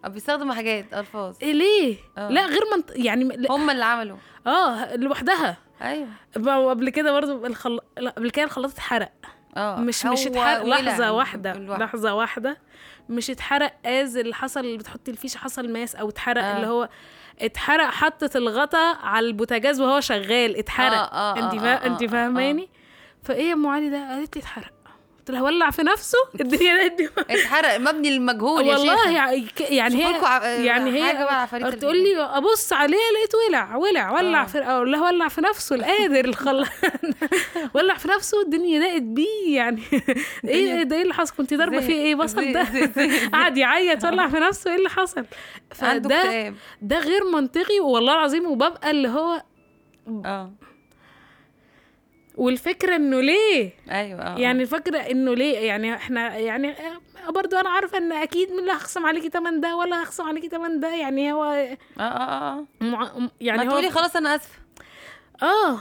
[0.07, 1.37] بيستخدموا حاجات ألفاظ.
[1.43, 2.29] إيه ليه؟ آه.
[2.31, 2.91] لا غير منط...
[2.97, 4.17] يعني هم اللي عملوا.
[4.47, 5.57] آه لوحدها.
[5.83, 6.59] أيوه.
[6.59, 7.81] وقبل كده برضو الخل...
[8.17, 9.13] قبل كده الخلاط اتحرق.
[9.57, 10.65] آه مش مش اتحرق.
[10.65, 11.83] لحظة واحدة الواحد.
[11.83, 12.59] لحظة واحدة.
[13.09, 16.57] مش اتحرق از اللي حصل اللي بتحطي الفيشه حصل ماس أو اتحرق آه.
[16.57, 16.89] اللي هو
[17.41, 21.15] اتحرق حطت الغطا على البوتاجاز وهو شغال اتحرق.
[21.15, 21.85] آه، آه، انت آه، فا...
[21.85, 22.69] آه، انت آه، فاهماني؟
[23.23, 24.73] فايه يا أم علي ده قالت لي اتحرق.
[25.29, 29.11] قلت لها ولع في نفسه؟ الدنيا دي اتحرق مبني المجهول يا والله.
[29.11, 34.47] يعني يعني هي يعني هي تقول لي أبص عليه لقيت ولع ولع ولع آه.
[34.47, 36.67] في أقول لها ولع في نفسه القادر الخل
[37.75, 39.83] ولع في نفسه الدنيا ضاقت بيه يعني.
[40.45, 42.67] إيه ده إيه اللي حصل؟ كنت ضاربه فيه إيه؟ بصل ده.
[43.33, 45.25] قعد يعيط ولع في نفسه إيه اللي حصل؟
[45.71, 49.43] فده ده غير منطقي والله العظيم وببقى اللي هو
[50.25, 50.53] آه.
[52.39, 56.75] والفكرة إنه ليه؟ أيوه آه يعني الفكرة إنه ليه؟ يعني إحنا يعني
[57.29, 60.81] برضو أنا عارفة إن أكيد من لا هخصم عليكي تمن ده ولا هخصم عليكي تمن
[60.81, 62.03] ده؟ يعني هو آه آه
[62.59, 63.05] آه مع...
[63.05, 64.59] يعني يعني ما هو تقولي خلاص أنا آسفة.
[65.43, 65.79] آه.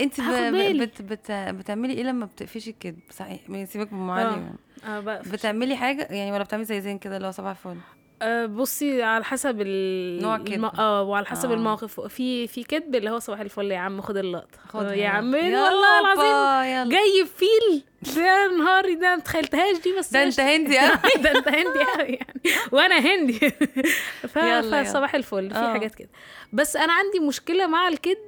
[0.00, 0.82] أنت ب...
[0.82, 1.02] بت...
[1.02, 1.32] بت...
[1.32, 4.04] بتعملي إيه لما بتقفشي الكدب صحيح سيبك من آه.
[4.04, 4.54] معلم
[4.86, 7.76] آه بقى بتعملي حاجة؟ يعني ولا بتعملي زي زين كده اللي هو صباح الفل؟
[8.22, 10.22] آه بصي على حسب ال...
[10.22, 10.64] نوع الم...
[10.64, 11.52] آه وعلى حسب آه.
[11.52, 11.56] آه.
[11.56, 12.00] الموقف.
[12.00, 14.58] في في كدب اللي هو صباح الفل يا عم خد اللقطة.
[14.68, 14.92] خدها.
[14.94, 16.90] يا عم يلا والله العظيم يلا.
[16.90, 17.82] جاي فيل.
[18.16, 20.90] ده يا نهاري ده ما تخيلتهاش دي بس ده انت هندي قوي
[21.22, 22.40] ده انت هندي قوي يعني.
[22.72, 23.38] وأنا هندي.
[24.34, 24.38] ف...
[24.38, 25.50] فصباح الفل.
[25.50, 25.72] في آه.
[25.72, 26.08] حاجات كده.
[26.52, 28.18] بس أنا عندي مشكلة مع الكذب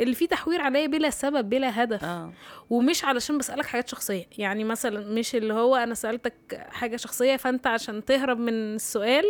[0.00, 2.32] اللي فيه تحوير عليا بلا سبب بلا هدف آه
[2.70, 7.66] ومش علشان بسألك حاجات شخصية يعني مثلا مش اللي هو أنا سألتك حاجة شخصية فأنت
[7.66, 9.24] عشان تهرب من السؤال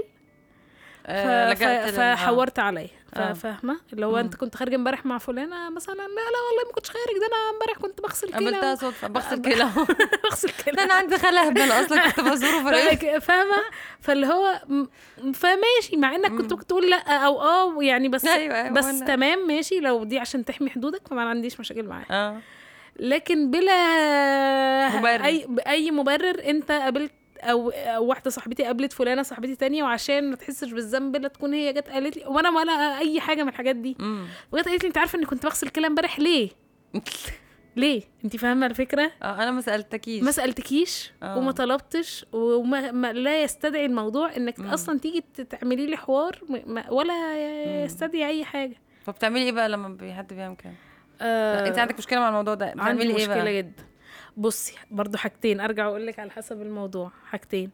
[1.04, 1.10] ف...
[1.10, 1.62] آه، ف...
[1.62, 1.66] لل-
[2.00, 2.14] آه.
[2.14, 3.07] فحورت عليا ف- آه.
[3.14, 4.16] فاهمة؟ اللي هو.
[4.18, 7.54] أنت كنت خارجه امبارح مع فلانة مثلا لا لا والله ما كنتش خارج ده أنا
[7.54, 8.34] امبارح كنت بغسل كلى.
[8.44, 9.68] قابلتها صدفة بغسل كلى.
[10.24, 10.74] بغسل كلى.
[10.76, 13.56] ده أنا عندي خالة اهبل أصلا كنت بزوره في فاهمة؟
[14.00, 14.62] فاللي هو
[15.34, 19.46] فماشي مع إنك كنت ممكن تقول لأ أو آه يعني بس أيوة، أيوة، بس تمام
[19.46, 19.80] ماشي.
[19.80, 22.40] لو دي عشان تحمي حدودك فما عنديش مشاكل معاها آه.
[23.00, 25.24] لكن بلا مبرر.
[25.24, 30.36] أي بأي مبرر أنت قابلت أو أو واحدة صاحبتي قابلت فلانة صاحبتي تانية وعشان ما
[30.36, 33.96] تحسش بالذنب لا تكون هي جت قالت لي وأنا ولا أي حاجة من الحاجات دي.
[34.52, 36.48] وجت قالت لي أنت عارفة إني كنت بغسل كلى امبارح؟ ليه؟
[37.76, 40.22] ليه؟ أنت فاهمة الفكرة؟ آه أنا ما سألتكيش.
[40.22, 41.38] ما سألتكيش آه.
[41.38, 44.66] وما طلبتش وما ما لا يستدعي الموضوع إنك مم.
[44.66, 48.76] أصلا تيجي تعملي لي حوار ما ولا يستدعي أي حاجة.
[49.04, 50.72] فبتعملي إيه بقى لما حد بيعمل كده؟
[51.20, 53.87] آه أنت عندك مشكلة مع الموضوع ده بتعملي إيه مشكله بقى؟ جدا.
[54.36, 57.70] بصي برضو حاجتين أرجع أقول لك على حسب الموضوع حاجتين.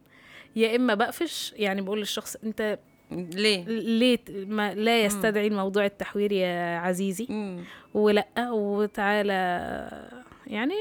[0.56, 2.78] يا إما بقفش يعني بقول للشخص أنت
[3.10, 7.64] ليه؟ ليه ما لا يستدعي الموضوع التحوير يا عزيزي؟ مم.
[7.94, 9.32] ولا وتعالى
[10.46, 10.74] يعني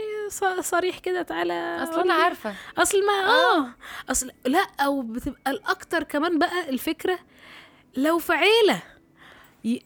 [0.61, 2.13] صريح كده تعالى أصل أنا.
[2.13, 2.53] عارفة.
[2.77, 3.67] أصل ما آه.
[4.11, 7.19] أصل لأ أو بتبقى الأكتر كمان بقى الفكرة
[7.97, 8.81] لو في عيلة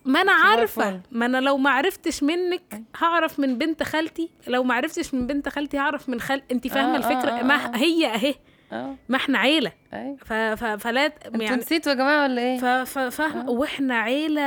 [0.06, 1.02] ما أنا عارفة.
[1.12, 5.50] ما أنا لو ما عرفتش منك هعرف من بنت خالتي لو ما عرفتش من بنت
[5.50, 7.78] خالتي هعرف من خال أنت فاهمة آه، آه، الفكرة؟ آه، ما آه.
[7.78, 8.36] هي أهي.
[8.72, 8.96] آه.
[9.10, 9.72] ما إحنا عيلة.
[9.94, 10.18] أيوه.
[10.26, 10.34] ف...
[10.34, 10.64] ف...
[10.64, 12.66] فلا يعني نسيتوا يا جماعة ولا إيه؟ ف...
[12.66, 13.00] ف...
[13.00, 14.42] فاهمة؟ وإحنا عيلة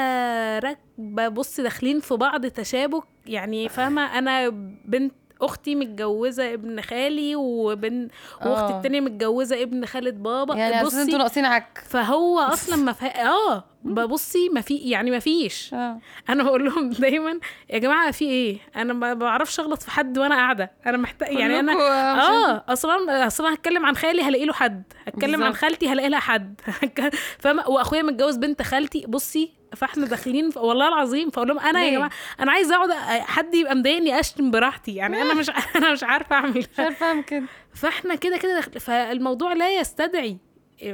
[0.58, 3.02] راكبة بص داخلين في بعض تشابك.
[3.26, 4.48] يعني فاهمة؟ أنا
[4.84, 8.08] بنت أختي متجوزة ابن خالي وبن
[8.46, 8.76] وأختي آه.
[8.76, 10.54] التانية متجوزة ابن خالة بابا.
[10.54, 11.82] يعني أساس أنتوا بصي ناقصين عك.
[11.88, 13.26] فهو أصلا ما فا...
[13.26, 15.74] آه ببصي ما في يعني ما فيش.
[15.74, 15.98] آه.
[16.28, 20.34] أنا بقول لهم دايما يا جماعة في إيه؟ أنا ما بعرفش أغلط في حد وأنا
[20.34, 20.70] قاعدة.
[20.86, 24.82] أنا محتاج يعني أنا آه أصلا أصلا هتكلم عن خالي هلاقي له حد.
[25.06, 25.56] هتكلم عن بالظبط.
[25.56, 26.60] خالتي هلاقي لها حد.
[27.38, 29.04] فاهمة؟ وأخويا متجوز بنت خالتي.
[29.08, 32.10] بصي فاحنا داخلين والله العظيم فاقول لهم أنا يا؟ جماعة
[32.40, 36.58] أنا عايزة أقعد حد يبقى مضايقني أشتم براحتي يعني أنا مش أنا مش عارفة أعمل
[36.58, 37.42] مش عارفة أعمل كده.
[37.74, 40.36] فاحنا كده كده فالموضوع لا يستدعي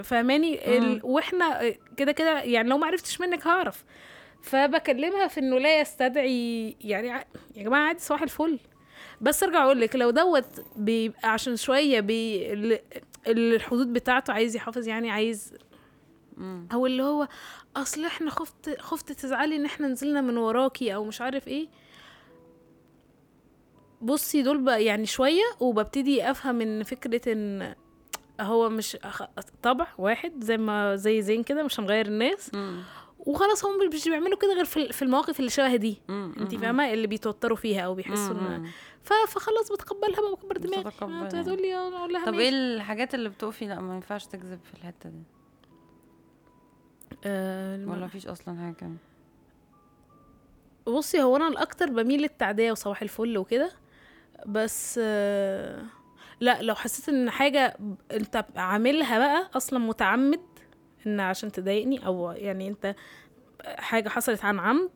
[0.03, 1.01] فاهماني؟ ال...
[1.05, 3.85] وإحنا كده كده يعني لو ما عرفتش منك هعرف.
[4.43, 7.09] فبكلمها في إنه لا يستدعي يعني
[7.57, 8.59] يا جماعة عادي صباح الفل.
[9.21, 12.53] بس أرجع أقول لك لو دوت بيبقى عشان شوية بي...
[12.53, 12.81] ال-
[13.27, 15.55] الحدود بتاعته عايز يحافظ يعني عايز.
[16.73, 17.29] أو اللي هو
[17.77, 21.69] أصل إحنا خفت خفت تزعلي إن إحنا نزلنا من وراكي أو مش عارف إيه
[24.03, 27.75] بصي دول بقى يعني شوية وببتدي أفهم إن فكرة إن
[28.41, 32.83] هو مش أخ- طبع واحد زي ما زي زين كده مش هنغير الناس مم.
[33.19, 35.99] وخلاص هم مش بيعملوا كده غير في المواقف اللي شبه دي.
[36.11, 36.55] انت.
[36.55, 38.71] فاهمة اللي بيتوتروا فيها أو بيحسوا إن
[39.03, 41.23] فخلاص بتقبلها بقى بكبر دماغي بتتقبلها.
[41.23, 42.35] انت هتقول لي أقول لها طب.
[42.35, 45.23] إيه الحاجات اللي بتقفي لأ ما ينفعش تكذب في الحتة دي
[47.25, 48.75] آه الم- ولا مفيش أصلا حاجة.
[48.75, 48.97] كمان
[50.87, 53.71] بصي هو أنا الأكتر بميل للتعدية وصباح الفل وكده
[54.47, 55.83] بس آه،
[56.41, 57.77] لا لو حسيت إن حاجة
[58.13, 60.41] أنت عاملها بقى أصلا متعمد
[61.07, 62.95] إن عشان تضايقني أو يعني أنت
[63.67, 64.91] حاجة حصلت عن عمد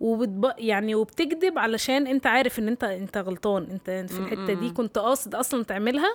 [0.00, 0.52] وبتب...
[0.58, 4.70] يعني وبتكذب علشان أنت عارف إن أنت أنت غلطان أنت في الحتة دي.
[4.70, 6.14] كنت قاصد أصلا تعملها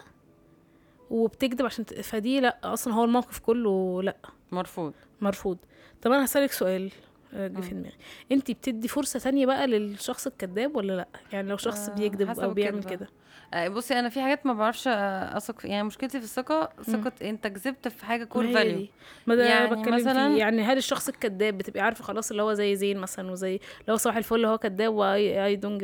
[1.09, 1.93] وبتكذب عشان ت...
[1.93, 4.17] فدي لأ أصلا هو الموقف كله لأ.
[4.51, 4.93] مرفوض.
[5.21, 5.57] مرفوض.
[6.01, 6.91] طب أنا هسألك سؤال
[7.33, 7.95] آه، جه في دماغي.
[8.31, 12.53] انت بتدي فرصة تانية بقى للشخص الكذاب ولا لأ؟ يعني لو شخص آه، بيكذب أو
[12.53, 12.83] بيعمل.
[12.83, 13.07] كده.
[13.53, 17.11] آه، بصي أنا في حاجات ما بعرفش آه، أثق في يعني مشكلتي في الثقة ثقة
[17.21, 18.91] أنت كذبت في حاجة ما core هي value دي.
[19.27, 22.43] ما ده يعني يعني بتكلم مثلاً- فيه يعني هل الشخص الكذاب بتبقي عارفه خلاص اللي
[22.43, 25.83] هو زي زين مثلا وزي لو صباح الفل هو كذاب و I I don't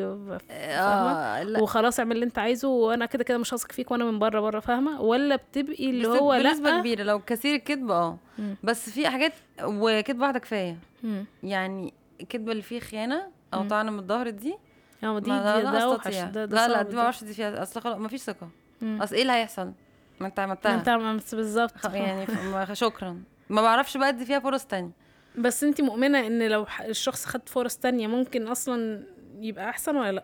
[0.52, 1.62] آه لا.
[1.62, 4.60] وخلاص اعمل اللي انت عايزه وأنا كده كده مش هثق فيك وأنا من بره بره
[4.60, 8.18] فاهمة؟ ولا بتبقي اللي بس هو بنسبة لا كبيرة لو كثير الكذب آه.
[8.40, 8.56] مم.
[8.64, 9.34] بس في حاجات
[9.64, 10.78] وكذبه واحدة كفاية.
[11.04, 11.26] مم.
[11.44, 13.24] يعني الكذبه اللي فيه خيانة
[13.54, 13.68] أو مم.
[13.70, 14.56] طعن من الظهر دي
[15.04, 16.96] آه دي, ما دي لا, ده لا استطيع ده, ده لا لا دي.
[16.96, 18.50] ما بعرفش دي فيها أصل خلاص ما فيش ثقة.
[18.84, 19.72] أصل إيه اللي هيحصل؟
[20.20, 21.86] ما انت عملتها انت ما- بالظبط.
[21.86, 23.22] يعني شكرا.
[23.50, 24.92] ما بعرفش بقى ادي فيها فرص تانية.
[25.38, 29.04] بس انت مؤمنة إن لو الشخص خد فرص تانية ممكن أصلا
[29.40, 30.24] يبقى أحسن ولا لأ؟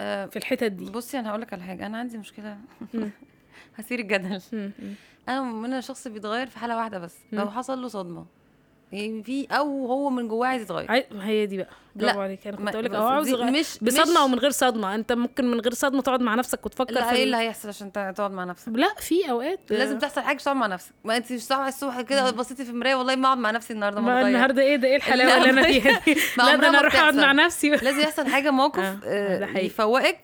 [0.00, 0.90] آه، في الحتت دي.
[0.90, 1.86] بصي أنا هقول لك على حاجة.
[1.86, 2.58] أنا عندي مشكلة.
[2.94, 3.10] مم.
[3.78, 4.40] هثير الجدل.
[5.28, 7.16] أنا مؤمنة الشخص بيتغير في حالة واحدة بس.
[7.32, 8.26] لو حصل له صدمة.
[8.92, 10.90] يعني في أو هو من جواه عايز يتغير.
[10.90, 11.68] عاي- هي دي بقى.
[11.96, 12.46] برافو لا، عليك.
[12.46, 14.94] أنا كنت أقول لك عاوز مش بصدمة مش أو من غير صدمة.
[14.94, 17.68] أنت ممكن من غير صدمة تقعد مع نفسك وتفكر لا في إيه ال- اللي هيحصل
[17.68, 19.60] عشان تقعد مع نفسك؟ لا في أوقات.
[19.70, 20.92] لازم تحصل حاجة تقعد مع نفسك.
[21.04, 24.00] ما أنت مش صاحية الصبح كده بصيتي في المراية والله ما أقعد مع نفسي النهارده
[24.00, 24.20] ما.
[24.28, 27.14] النهارده إيه ده؟ إيه الحلاوة لا، اللي أنا فيها دي؟ لا ده أنا أروح أقعد
[27.14, 27.32] مع.
[27.32, 27.70] نفسي.
[27.70, 29.66] لازم يحصل حاجة موقف آه، آه، حقيقي.
[29.66, 30.20] يفوقك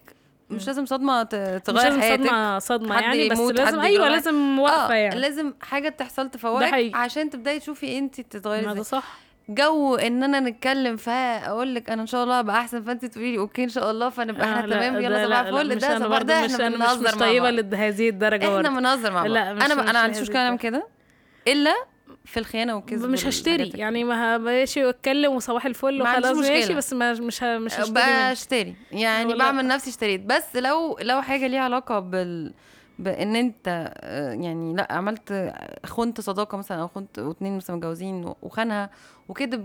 [0.51, 2.63] مش لازم صدمة ت- مش تغير لازم حياتك.
[2.65, 5.21] صدمة حد يعني بس لازم أيوه لازم واقفة آه يعني.
[5.21, 6.91] لازم حاجة تحصل تفوقك.
[6.95, 9.19] عشان تبدأي تشوفي انت تتغيري ده صح.
[9.49, 13.39] جو ان أنا نتكلم فاقول لك أنا ان شاء الله ابقى احسن فانت تقولي لي
[13.39, 16.45] أوكي ان شاء الله فنبقى إحنا آه، تمام يلا لا، صباح الفل ده صباح ده
[16.45, 17.47] مش إحنا بنهزر مش بعض.
[17.75, 19.31] لهذه الدرجة إحنا بنهزر مع بعض.
[19.31, 20.57] أنا أنا ما عنديش مشكلة.
[20.57, 20.87] كده.
[21.49, 21.75] إلا
[22.27, 26.75] في الخيانة والكذب مش هشتري يعني ما ماشي واتكلم وصباح الفل وخلاص ماشي.
[26.75, 28.33] بس ما مش ه- مش هشتري بقى.
[28.33, 29.35] اشتري يعني.
[29.35, 32.53] بعمل نفسي اشتريت بس لو لو حاجة ليها علاقة بال
[32.99, 35.53] بإن أنت آه، يعني لأ عملت
[35.87, 38.91] خنت صداقة مثلا أو خنت واتنين مثلا متجوزين وخانها
[39.29, 39.65] وكده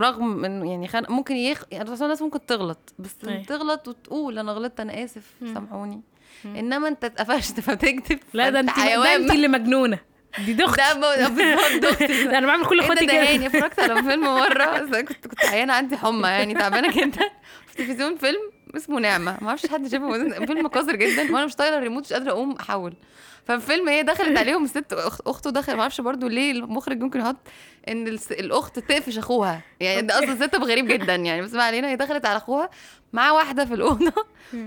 [0.00, 3.42] رغم من يعني خان ممكن يخ يعني الناس ممكن تغلط بس أيوة.
[3.42, 5.34] تغلط وتقول أنا غلطت أنا آسف.
[5.40, 6.00] سامحوني.
[6.44, 9.98] إنما أنت اتقفشت فتكذب لا ده انت ده أنت اللي مجنونة
[10.38, 10.78] دي دخت.
[10.78, 12.24] ده بالظبط دختي.
[12.24, 13.22] ده أنا بعمل كل اخواتي ده؟ كده.
[13.34, 14.78] هاني اتفرجت على فيلم مرة.
[14.80, 17.20] بس كنت كنت عيانة عندي حمى يعني تعبانة جدا.
[17.66, 18.40] في التلفزيون فيلم
[18.76, 19.38] اسمه نعمة.
[19.40, 20.12] ما أعرفش حد شافه.
[20.46, 22.94] فيلم قذر جدا وأنا مش طايله الريموت مش قادرة أقوم أحول.
[23.46, 27.36] فالفيلم هي دخلت عليهم أخ- أخته دخل ما أعرفش برضو ليه المخرج ممكن يحط
[27.88, 29.60] إن الأخت تقفش أخوها.
[29.80, 32.70] يعني ده أصلا سيت غريب جدا يعني بس ما علينا هي دخلت على أخوها
[33.12, 34.12] مع واحدة في الأوضة.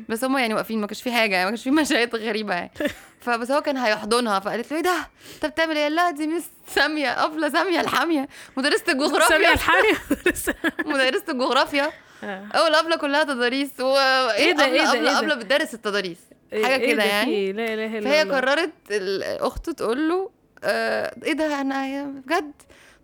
[0.10, 2.72] بس هم يعني واقفين ما كانش في حاجة يعني ما كانش في مشاهد غريبة يعني.
[3.22, 4.96] فبس هو كان هيحضنها فقالت له إيه ده؟
[5.36, 9.54] انت بتعمل إيه؟ لا دي مس سامية ابله سامية الحامية مدرسة الجغرافيا.
[9.54, 9.98] الحامية
[10.86, 11.92] مدرسة الجغرافيا.
[12.24, 12.46] آه.
[12.56, 16.18] أول قبله كلها تضاريس وايه ده، إيه قبله ده، قبله إيه ده؟ قبله بتدرس التضاريس.
[16.52, 17.32] حاجة إيه كده ده؟ يعني.
[17.32, 18.36] فيه؟ لا إله إلا فهي الله.
[18.36, 18.74] قررت
[19.41, 20.30] أخته تقول له
[20.64, 22.52] آه إيه ده؟ أنا بجد؟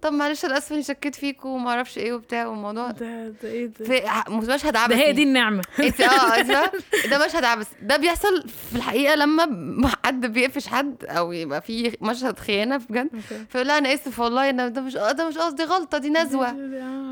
[0.02, 3.66] طب معلش أنا آسفة إني شكيت فيك وما أعرفش إيه وبتاع والموضوع ده ده إيه
[3.66, 5.64] ده؟ في مشهد ده عبثي هي دي النعمة.
[5.80, 6.42] انت آه
[7.12, 12.40] ده مشهد عبثي ده بيحصل في الحقيقة لما حد بيقفش حد أو يبقى في مشهد
[12.40, 13.10] خيانة بجد.
[13.50, 16.50] فيقول لها أنا آسف والله أنا ده مش ده مش قصدي غلطة دي نزوة.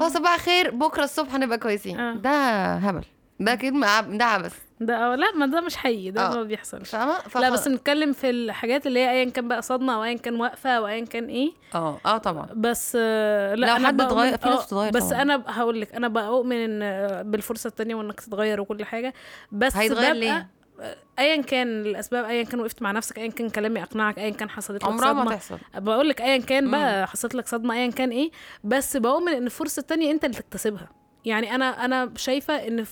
[0.01, 1.99] هو صباح خير بكرة الصبح هنبقى كويسين.
[1.99, 2.15] آه.
[2.15, 2.29] ده
[2.75, 3.03] هبل.
[3.39, 4.53] ده كلمة ده عبث.
[4.81, 6.35] ده آه لا ما ده مش حقيقي ده آه.
[6.35, 6.89] ما بيحصلش.
[6.91, 10.35] فاهمة؟ لا بس نتكلم في الحاجات اللي هي ايا كان بقى صدمة أو ايا كان
[10.41, 11.51] واقفه أو ايا كان إيه.
[11.75, 12.47] آه آه طبعا.
[12.55, 15.21] بس آه، لا لو أنا حد اتغير- في ناس آه، بتتغير بس طبعاً.
[15.21, 19.13] أنا هقول لك أنا بؤمن إن آه، بالفرصة التانية وإنك تتغير وكل حاجة.
[19.51, 20.47] بس هيتغير ليه؟
[20.81, 24.49] آه، ايا كان الأسباب ايا كان وقفت مع نفسك ايا كان كلامي أقنعك ايا كان
[24.49, 25.35] حصلت لك عمرها ما صدمة.
[25.35, 25.57] تحصل.
[25.75, 28.31] بقول لك ايا كان بقى حصلت لك صدمة ايا كان إيه.
[28.63, 30.89] بس بؤمن إن الفرصة التانية أنت اللي تكتسبها.
[31.25, 32.85] يعني أنا أنا شايفة إن.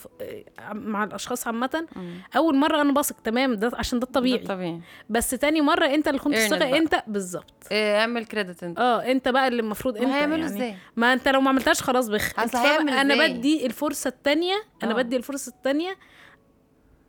[0.72, 1.86] مع الأشخاص عامه.
[2.36, 6.08] أول مرة أنا بثق تمام ده عشان ده الطبيعي ده طبيعي بس تاني مرة أنت
[6.08, 6.76] اللي كنت الثقه.
[6.76, 10.76] أنت بالظبط إيه اعمل كريدت أنت آه أنت بقى اللي المفروض أنت هيعملوا يعني إزاي
[10.96, 12.32] ما أنت لو ما عملتهاش خلاص بخ
[13.14, 14.94] أنا؟ بدي الفرصة التانية أنا آه.
[14.96, 15.96] بدي الفرصة التانية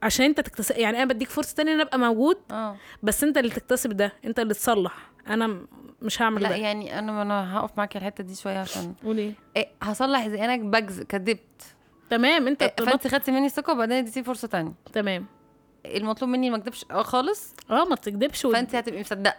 [0.03, 3.38] عشان أنت تكتسب يعني أنا بديك فرصة تانية إن أنا أبقى موجود آه بس أنت
[3.38, 5.61] اللي تكتسب ده أنت اللي تصلح أنا
[6.01, 6.55] مش هعمل لا ده.
[6.55, 11.01] يعني أنا أنا هقف معاكي الحتة دي شوية عشان قولي إيه؟ هصلح اذا أنا بجز
[11.01, 11.75] كدبت.
[12.09, 14.73] تمام أنت إيه فانت خدتي مني الثقه وبعدين اديتي فرصة تانية.
[14.93, 15.25] تمام.
[15.86, 19.36] المطلوب مني ما اكدبش آه خالص؟ آه ما تكدبش فأنت هتبقي مصدقة.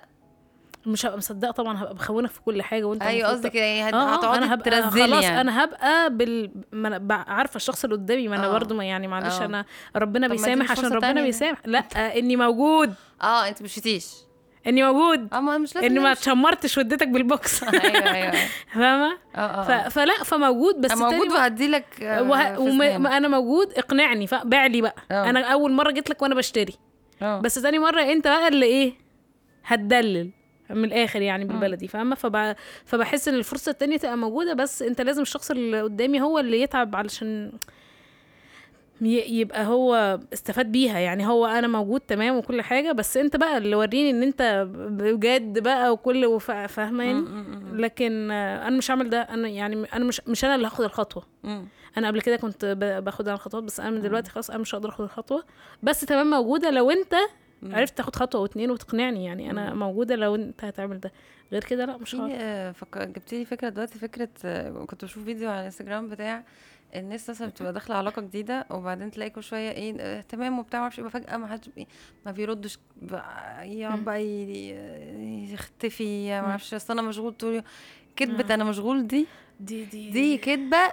[0.86, 3.98] مش هبقى مصدقة طبعا هبقى بخونك في كل حاجة وأنت أيوه المفروض قصدك يعني آه
[4.00, 5.40] آه، هتقعدي أنا هبقى ترزلي خلاص يعني.
[5.40, 8.52] أنا هبقى بال أنا عارفة الشخص اللي قدامي ما أنا آه.
[8.52, 9.44] برضو ما يعني معلش آه.
[9.44, 9.64] أنا
[9.96, 11.22] ربنا بيسامح عشان ربنا.
[11.22, 11.58] بيسامح.
[11.64, 12.94] لا آه إني موجود.
[13.22, 14.14] آه أنت مش شتيش
[14.66, 15.28] اني موجود.
[15.34, 16.12] آه ما مش لازم اني ما.
[16.12, 17.62] اتشمرتش واديتك بالبوكس.
[17.64, 18.32] أيوه أيوه.
[18.74, 19.94] فاهمة؟ آه آه ف...
[19.94, 22.60] فلا فموجود بس أنا موجود وهدي لك وه...
[22.60, 22.82] وم...
[23.06, 24.94] أنا موجود اقنعني فبيع لي بقى.
[25.10, 25.30] آه.
[25.30, 26.74] أنا أول مرة جيت لك وأنا بشتري.
[27.22, 28.92] بس بس تاني مرة أنت بقى اللي إيه
[29.64, 30.30] هتدلل
[30.70, 32.56] من الآخر يعني بالبلدي فاهمة؟ فب...
[32.84, 36.96] فبحس إن الفرصة التانية تبقى موجودة بس أنت لازم الشخص اللي قدامي هو اللي يتعب
[36.96, 37.52] علشان
[39.02, 40.98] يبقى هو استفاد بيها.
[40.98, 45.58] يعني هو أنا موجود تمام وكل حاجة بس أنت بقى اللي وريني إن أنت بجد
[45.58, 47.24] بقى وكل فاهمه يعني
[47.72, 49.20] لكن أنا مش هعمل ده.
[49.20, 51.26] أنا يعني أنا مش مش أنا اللي هاخد الخطوة.
[51.98, 52.64] أنا قبل كده كنت
[53.04, 55.44] باخد أنا الخطوات بس أنا من دلوقتي خلاص أنا مش هقدر أخد الخطوة.
[55.82, 57.14] بس تمام موجودة لو أنت
[57.62, 59.24] عرفت تاخد خطوة واتنين وتقنعني.
[59.24, 61.12] يعني أنا موجودة لو أنت هتعمل ده.
[61.52, 62.98] غير كده لا مش هعرف آه، فك...
[62.98, 66.44] جبت لي فكرة دلوقتي فكرة آه، كنت بشوف فيديو على الإنستجرام بتاع
[66.94, 70.82] الناس مثلا بتبقى داخلة علاقة جديدة وبعدين تلاقي كل شوية إيه آه، تمام وبتاع ما
[70.82, 71.68] أعرفش يبقى فجأة ما حدش
[72.26, 72.78] ما بيردش
[73.62, 74.04] يقعد.
[74.04, 74.24] بقى
[75.52, 76.40] يختفي ما.
[76.40, 77.64] أعرفش أصل أنا مشغول طول اليوم.
[78.16, 79.26] كدبة أنا مشغول دي
[79.60, 80.92] دي دي دي كدبة.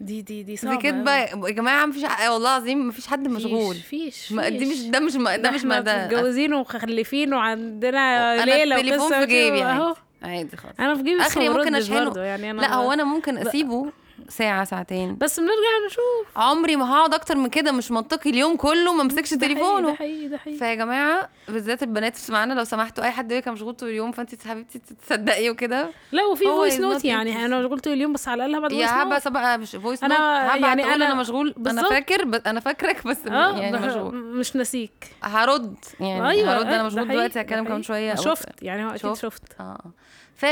[0.00, 1.12] دي دي دي دي صعبة كدبة.
[1.12, 3.74] يا جماعة مفيش والله العظيم مفيش حد مشغول.
[3.74, 9.08] فيش ما دي مش ده مش ده مش ما ده متجوزين ومخلفين وعندنا ليلة التليفون
[9.20, 9.96] في جيبي أهو.
[10.22, 10.80] عادي خالص.
[10.80, 11.94] أنا في جيبي ما ممكن.
[12.04, 13.92] برضه يعني أنا لا هو أنا ممكن أسيبه.
[14.28, 15.16] ساعة ساعتين.
[15.16, 16.26] بس بنرجع نشوف.
[16.38, 19.94] عمري ما هقعد أكتر من كده مش منطقي اليوم كله ما امسكش حقيقي، ده تليفونه
[19.94, 20.58] حقيقي ده حقيقي.
[20.58, 24.78] فيا جماعة بالذات البنات معانا لو سمحتوا أي حد أنا مشغول طول اليوم فأنت حبيبتي
[25.06, 25.90] تصدقي وكده.
[26.12, 27.44] لا وفي voice note يعني.
[27.46, 30.12] أنا مشغول طول اليوم بس على الأقل هبعت voice يا هبه بقى مش voice note
[30.12, 31.54] هبعت يعني أنا- أنا مشغول.
[31.66, 31.88] أنا.
[31.88, 34.14] فاكر بس أنا فاكرك بس آه يعني مشغول.
[34.14, 34.92] مش ناسيك.
[35.22, 37.82] هرد يعني أيوه هرد أنا آه، مشغول دلوقتي هتكلم كمان.
[37.82, 38.14] شوية.
[38.14, 39.42] شفت يعني هو أكيد شفت.
[39.60, 39.90] آه آه.
[40.36, 40.46] ف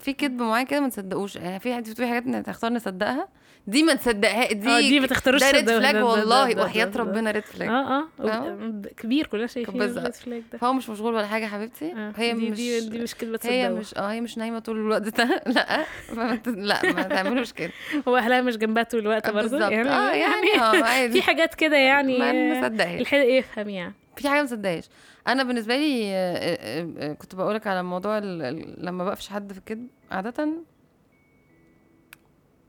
[0.00, 1.36] في كذب معين كده ما تصدقوش.
[1.36, 3.28] يعني في حد في حاجات نختار نصدقها؟
[3.66, 5.70] دي ما تصدقها دي آه دي ما تختاروش ده red.
[5.70, 6.62] flag والله.
[6.64, 8.04] وحياة ربنا red flag آه آه.
[8.18, 9.82] فاهمة؟ كبير كلنا شايفين.
[9.82, 10.58] ال red flag ده.
[10.58, 11.92] فهو مش مشغول ولا حاجة حبيبتي.
[11.92, 14.58] آه، هي دي مش دي دي مش كلمه هي تصدقوا مش آه هي مش نايمة
[14.58, 15.02] طول الوقت.
[15.02, 16.48] ده لا فمت...
[16.48, 17.70] لا ما تعملوش كده.
[18.08, 19.70] هو أهلها مش جنبها طول الوقت برضه؟ بالظبط.
[19.72, 21.12] يعني آه يعني آه عادي.
[21.12, 23.94] في حاجات كده يعني ما نصدقهاش الحلق يفهم يعني.
[24.16, 24.88] في حاجة ما صدقهاش
[25.28, 29.88] أنا بالنسبة لي آه، آه، آه، كنت بقولك على موضوع لما بقفش حد في الكذب
[30.10, 30.48] عادة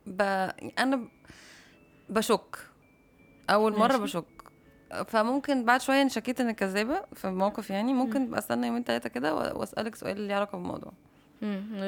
[0.05, 0.21] ب...
[0.79, 1.07] أنا
[2.09, 2.57] بشك.
[3.49, 3.97] أول مرة.
[3.97, 4.25] بشك.
[5.07, 9.09] فممكن بعد شوية إن شكيت انك كذابة في موقف يعني ممكن ابقى أستنى يومين ثلاثة
[9.09, 10.91] كده و- وأسألك سؤال ليه علاقة بالموضوع.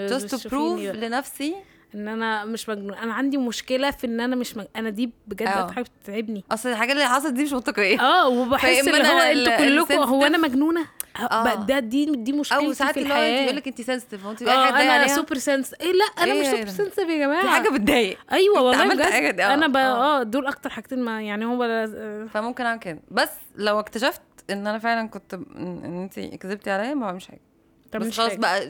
[0.07, 1.55] just to prove لنفسي
[1.95, 2.93] إن أنا مش مجنون.
[2.93, 4.65] أنا عندي مشكلة في إن أنا مش مج...
[4.75, 8.01] أنا دي بجد حاجة بتتعبني أصل الحاجات اللي حصلت دي مش منطقية.
[8.01, 10.85] آه وبحس اللي هو أنتوا كلكم هو أنا مجنونة؟
[11.31, 11.43] آه.
[11.43, 13.43] بقى ده دي دي مشكلتي أو ساعات في اللي هو انت الحياة.
[13.43, 16.41] يقول لك انت sensitive وانت آه أنا عليها super sens إيه لا أنا إيه.
[16.41, 17.41] مش؟ super sensitive يا جماعة.
[17.41, 18.17] دي حاجة بتضايق.
[18.31, 19.39] أيوه انت والله بجد.
[19.39, 20.23] آه، أنا بقى آه.
[20.23, 21.87] دول أكتر حاجتين ما يعني هو
[22.33, 22.99] فممكن أعمل كده.
[23.11, 27.41] بس لو اكتشفت إن أنا فعلا كنت إن ان انت كذبتي عليا ما بعملش حاجة.
[27.95, 28.35] طب بس مش خلاص.
[28.35, 28.69] بقى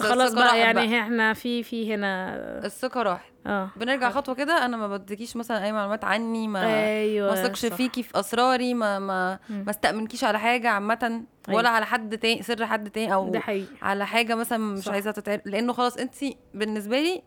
[0.00, 2.36] خلاص بقى يعني إحنا في في هنا
[2.66, 7.32] الثقه راحت آه بنرجع خطوة كده أنا ما بديكيش مثلا أي معلومات عني ما أيوه
[7.34, 7.66] ما اثقش.
[7.66, 9.62] فيكي في أسراري ما ما مم.
[9.64, 11.68] ما استأمنكيش على حاجة عامة ولا أيوة.
[11.68, 14.92] على حد تاني سر حد تاني أو ده حقيقي على حاجة مثلا مش صح.
[14.92, 16.14] عايزه تتعرف لأنه خلاص انت
[16.54, 17.22] بالنسبة لي.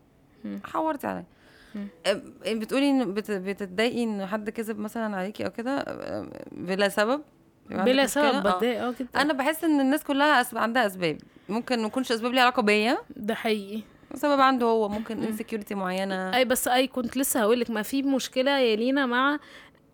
[0.63, 1.25] حورتي عليا
[2.47, 5.85] بتقولي إن بت- بتتضايقي إن حد كذب مثلا عليكي أو كده
[6.51, 7.21] بلا سبب
[7.70, 8.39] بلا؟ سبب.
[8.39, 8.82] بتضايق.
[8.82, 10.57] آه جدا أنا بحس إن الناس كلها أسب...
[10.57, 11.17] عندها أسباب.
[11.49, 12.97] ممكن ما يكونش أسباب ليها علاقة بيا.
[13.15, 13.82] ده حقيقي.
[14.13, 14.89] سبب عنده هو.
[14.89, 16.36] ممكن انسكيورتي معينة.
[16.36, 19.39] أي بس أي كنت لسه هقول لك ما في مشكلة يا لينا مع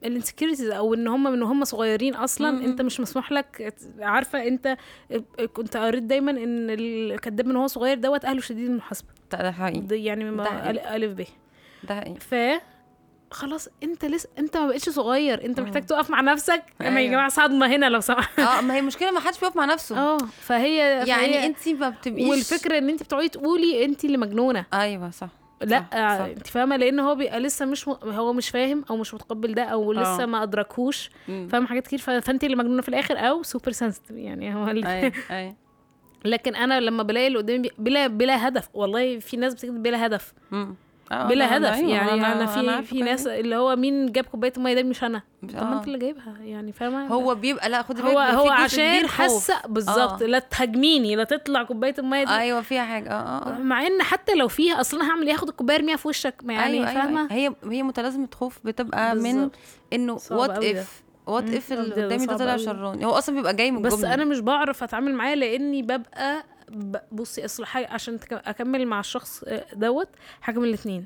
[0.06, 2.52] الانسكيورتيز أو إن هم من هم صغيرين أصلا.
[2.52, 2.64] مم.
[2.64, 3.74] أنت مش مسموح لك.
[4.00, 4.78] عارفة أنت
[5.54, 9.08] كنت قريت دايما إن الكذاب من هو صغير دوت أهله شديد المحاسبة.
[9.32, 10.04] ده حقيقي.
[10.04, 10.96] يعني ده ما حقيقي.
[10.96, 11.26] ألف ب.
[11.84, 12.20] ده حقيقي.
[12.20, 12.36] ف
[13.36, 15.60] خلاص انت لسه انت ما بقتش صغير انت.
[15.60, 17.12] محتاج تقف مع نفسك اما يا أيوة.
[17.12, 20.18] جماعة صدمه هنا لو سمحت آه ما هي مشكلة ما حدش بيقف مع نفسه آه
[20.42, 20.78] فهي
[21.08, 25.30] يعني انت ما بتبقيش والفكرة إن انت بتقعدي تقولي انت اللي مجنونة أيوه صح
[25.62, 25.86] لأ.
[26.26, 27.92] انت فاهمة لأن هو بيبقى لسه مش م...
[28.04, 30.26] هو مش فاهم أو مش متقبل ده أو لسه آه.
[30.26, 31.10] ما أدركهوش.
[31.28, 32.10] فاهم حاجات كتير ف...
[32.10, 34.88] فأنت اللي مجنونة في الآخر أو سوبر سنسيتيف يعني هو اللي...
[34.88, 35.56] أيوه أيوه
[36.26, 40.34] لكن أنا لما بلاقي اللي قدامي بلا بلا هدف والله في ناس بتكتب بلا هدف
[40.52, 40.76] مم.
[41.12, 43.02] آه، بلا أنا- هدف أيوة، يعني أنا, في عارفة في.
[43.02, 45.78] ناس اللي هو مين جاب كوباية الميه ده مش أنا طب ما آه.
[45.78, 49.08] أنت اللي جايبها يعني فاهمة هو بيبقى لا خدي بالك هو هو عشان.
[49.08, 50.26] حاسه بالظبط آه.
[50.26, 54.36] لا تهاجميني لا تطلع كوباية المية دي أيوه فيها حاجة آه آه مع إن حتى
[54.36, 57.56] لو فيها أصلا أنا هعمل إيه هاخد الكوباية ارميها في وشك يعني أيوة فاهمه أيوة.
[57.66, 59.52] هي هي متلازمة خوف بتبقى من بالظبط.
[59.94, 60.64] إنه what.
[60.64, 62.58] if what if اللي قدامي ده طلع.
[62.58, 64.04] شراني هو أصلا بيبقى جاي من بس.
[64.04, 66.44] أنا مش بعرف أتعامل معاه لأني ببقى
[67.12, 70.10] بصي اصل حاجة عشان أكمل مع الشخص آه، دوت
[70.42, 71.06] حاجة من الاثنين.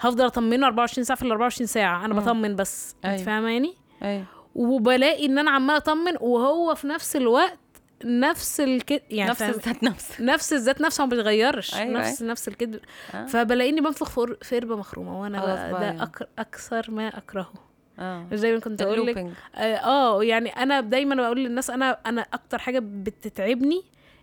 [0.00, 2.14] هفضل أطمنه 24 ساعة في ال 24 ساعة أنا.
[2.14, 3.22] بطمن بس أنت أيوة.
[3.24, 4.24] فاهماني أيوه
[4.54, 7.58] وبلاقي إن أنا عمالة أطمن وهو في نفس الوقت
[8.04, 12.80] نفس الكد يعني نفس الذات نفس نفس الذات نفسه ما بيتغيرش أيوة، نفس نفس الكذب
[13.14, 13.26] آه.
[13.26, 16.02] فبلاقيني بنفخ في قر- في قربة مخرومة وأنا ده يعني.
[16.02, 16.28] أك...
[16.38, 17.52] أكثر ما أكرهه
[17.98, 19.32] آه مش دايما كنت أقول لك اللوبينج.
[19.54, 23.82] آه آه، يعني أنا دايما بقول للناس أنا أنا أكتر حاجة بتتعبني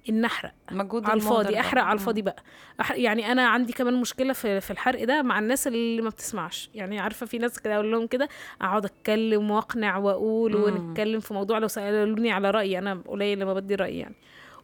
[0.09, 1.59] ان احرق مجهود على الفاضي.
[1.59, 1.93] أحرق على.
[1.93, 2.43] الفاضي بقى.
[2.81, 6.69] أحرق يعني أنا عندي كمان مشكلة في في الحرق ده مع الناس اللي ما بتسمعش.
[6.75, 8.29] يعني عارفة في ناس كده أقول لهم كده
[8.61, 10.63] أقعد أتكلم وأقنع وأقول مم.
[10.63, 14.15] ونتكلم في موضوع لو سألوني على رأيي أنا قليل لما بدي رأيي يعني.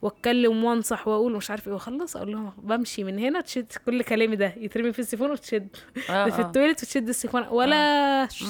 [0.01, 1.73] وأتكلم وأنصح وأقول مش عارف إيه.
[1.73, 4.53] واخلص أقول لهم بمشي من هنا تشد كل كلامي ده.
[4.57, 5.67] يترمي في السيفون وتشد.
[6.09, 6.45] آه، في آه.
[6.45, 7.47] ال toilet وتشد السيفون.
[7.47, 8.43] ولا ش...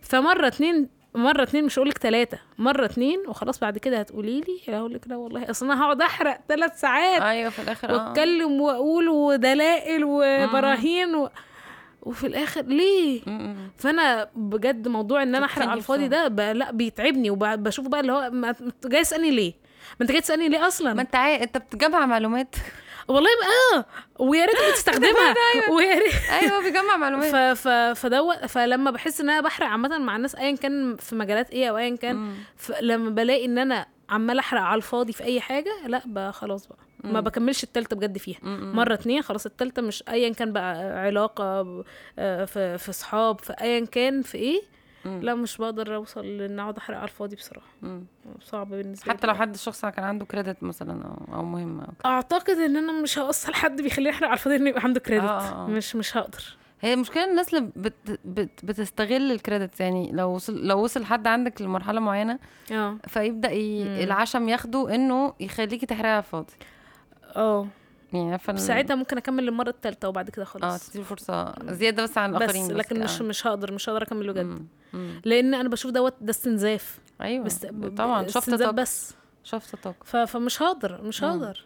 [0.00, 4.78] فمرة اتنين مرة اتنين مش هقول لك ثلاثة مرة اتنين وخلاص بعد كده هتقولي لي
[4.78, 7.92] أقول لك لا والله أصل أنا هقعد أحرق ثلاث ساعات أيوه في الآخر آه.
[8.08, 11.28] وأتكلم وأقول ودلائل وبراهين و...
[12.02, 13.56] وفي الآخر ليه؟ م- م.
[13.78, 16.40] فأنا بجد موضوع إن أنا أحرق على الفاضي ده ب...
[16.40, 18.54] لا بيتعبني وبشوف بقى اللي هو ما
[18.84, 19.52] جاي تسألني ليه؟
[20.00, 21.42] ما أنت جاي تسألني ليه أصلا؟ ما أنت عاي...
[21.42, 22.56] أنت بتجمع معلومات.
[23.08, 23.30] والله
[23.74, 23.84] آه.
[24.18, 25.34] ويا ريت بتستخدمها
[25.76, 26.12] ويا ريت.
[26.42, 27.32] أيوه بيجمع معلومات.
[27.34, 27.68] ف ف
[28.00, 31.76] فدوت فلما بحس إن أنا بحرق عامة مع الناس ايا كان في مجالات إيه أو
[31.76, 32.34] ايا كان.
[32.56, 36.66] ف- لما بلاقي إن أنا عمال أحرق على الفاضي في أي حاجة لأ بقى خلاص
[36.66, 36.78] بقى.
[37.04, 37.20] ما.
[37.20, 38.38] بكملش التالتة بجد فيها.
[38.44, 41.44] مرة اتنين خلاص التالتة مش ايا كان بقى علاقة
[42.18, 44.62] آه، في في صحاب في ايا كان في إيه
[45.06, 45.20] مم.
[45.22, 48.00] لا مش بقدر أوصل لأن أقعد أحرق على الفاضي بصراحة م.
[48.42, 52.10] صعب بالنسبة حتى لو حد الشخص كان عنده كريدت مثلا أو أو مهم أو كده.
[52.10, 55.40] أعتقد إن أنا مش هوصل حد بيخليني أحرق على الفاضي إنه يبقى عنده كريدت آه،
[55.40, 55.66] آه، آه.
[55.66, 58.18] مش مش هقدر هي المشكلة الناس اللي بت...
[58.24, 58.64] بت...
[58.64, 62.38] بتستغل الكريدت يعني لو وصل لو وصل حد عندك لمرحلة معينة
[62.72, 63.84] آه فيبدأ ي...
[63.84, 63.90] مم.
[63.90, 66.52] العشم ياخده إنه يخليكي تحرقي على الفاضي
[67.36, 67.66] آه
[68.16, 71.54] يعني إن- ساعتها ممكن أكمل للمرة التالتة وبعد كده آه خلاص تديله فرصة.
[71.72, 73.24] زيادة بس عن بس الاخرين لكن مش آه.
[73.24, 74.66] مش هقدر مش هقدر اكمل بجد.
[75.24, 76.98] لأن أنا بشوف دوت ده استنزاف.
[77.20, 78.26] أيوه بس طبعا.
[78.28, 78.70] شفت طاقة.
[78.70, 79.14] بس.
[79.44, 80.04] شفت طاقة.
[80.04, 80.16] ف...
[80.16, 81.24] فمش هقدر مش.
[81.24, 81.64] هقدر.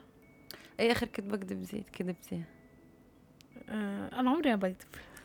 [0.81, 2.45] إيه آخر كدبه كدبتي كدبتيها
[3.69, 4.77] آه أنا عمري ما بكذب.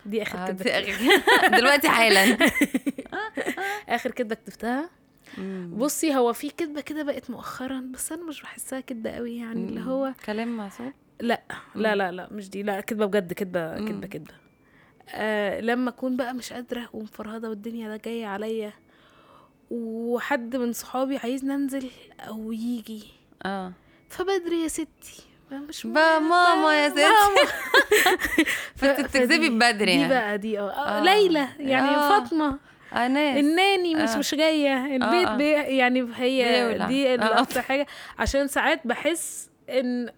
[0.05, 0.79] دي آخر آه، كدبه
[1.59, 2.37] دلوقتي حالا.
[3.95, 4.89] آخر كدبه كتبتها.
[5.69, 9.81] بصي هو في كدبه كده بقت مؤخرا بس أنا مش بحسها كدبه قوي يعني اللي
[9.81, 11.41] هو كلام معسول لا
[11.75, 13.77] لا لا لا مش دي لا كدبة بجد كدبة.
[13.77, 14.33] كدبة كدبة
[15.15, 18.73] آه لما أكون بقى مش قادرة ومفرهده والدنيا ده جاية عليا
[19.71, 21.89] وحد من صحابي عايزني أنزل
[22.19, 23.03] أو يجي
[23.45, 23.71] آه
[24.09, 27.51] فبدري يا ستي مش بقى ماما يا ستي ماما.
[28.75, 31.03] فانت بتكذبي فدي- بدري دي يعني بقى دي آه آه، آه.
[31.03, 32.09] ليلى يعني آه.
[32.09, 32.59] فاطمة
[32.93, 34.17] اناس الناني مش آه.
[34.17, 35.35] مش جاية البيت آه.
[35.37, 36.77] بي يعني هي.
[36.87, 37.15] دي آه.
[37.15, 37.87] الاكتر حاجة
[38.19, 40.09] عشان ساعات بحس إن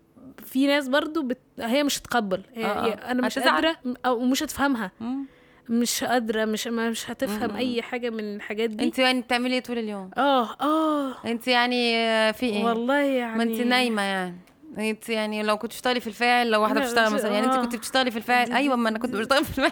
[0.46, 1.38] في ناس برضو بت...
[1.60, 2.66] هي مش هتقبل هي...
[2.66, 2.86] آه، آه.
[2.86, 3.40] هي أنا مش.
[3.40, 4.92] قادرة أو مش هتفهمها.
[5.00, 5.26] مم.
[5.70, 7.56] مش قادرة مش مش هتفهم مم.
[7.56, 8.84] أي حاجة من الحاجات دي.
[8.84, 11.16] انت يعني بتعملي إيه طول اليوم؟ آه آه.
[11.26, 14.38] انت يعني آه، في إيه؟ والله يعني ما انت نايمة يعني.
[14.78, 17.62] انت يعني لو كنت بتشتغلي في الفاعل لو واحدة بتشتغل مثلا يعني انت آه.
[17.62, 19.72] كنت بتشتغلي في الفاعل أيوه ما أنا كنت بشتغل في الفاعل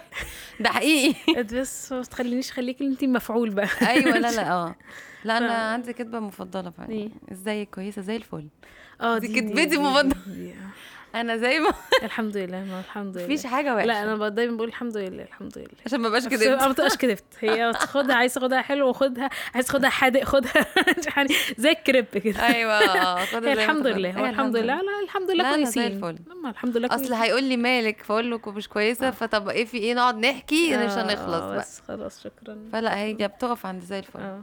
[0.60, 1.42] ده حقيقي.
[1.60, 3.68] بس ما تخلينيش خليكي انت مفعول بقى.
[3.82, 4.74] أيوه لا لا آه.
[5.24, 8.46] لا أنا عندي كدبة مفضلة فعلا؟ إزيك؟ كويسة زي الفل.
[9.00, 9.64] آه دي كدبتي.
[9.64, 10.04] دي- آه.
[11.20, 11.70] أنا زي ما
[12.02, 13.24] الحمد لله ما الحمد لله.
[13.26, 13.86] مفيش حاجة وحشة.
[13.86, 15.68] لا أنا دايما بقول الحمد لله الحمد لله.
[15.86, 17.24] عشان ما بقاش كده ما بتبقاش كدبت.
[17.40, 20.52] هي تاخدها عايز تاخدها حلو خدها عايز تاخدها حادق خدها.
[21.16, 21.28] يعني
[21.58, 22.46] زي الكريب كده.
[22.46, 22.80] أيوه
[23.24, 23.86] خدها هي زي ما الحمد.
[23.86, 24.74] لله هو الحمد لله.
[24.74, 25.98] لا الحمد لله كويسين.
[25.98, 27.12] لما الحمد لله أصل.
[27.14, 31.02] هيقول لي مالك فأقول له مش كويسة فطب إيه في إيه نقعد نحكي مش آه،
[31.02, 31.58] هنخلص بقى.
[31.58, 32.58] بس خلاص شكرا.
[32.72, 34.40] فلا هي بتقف عند زي الفل.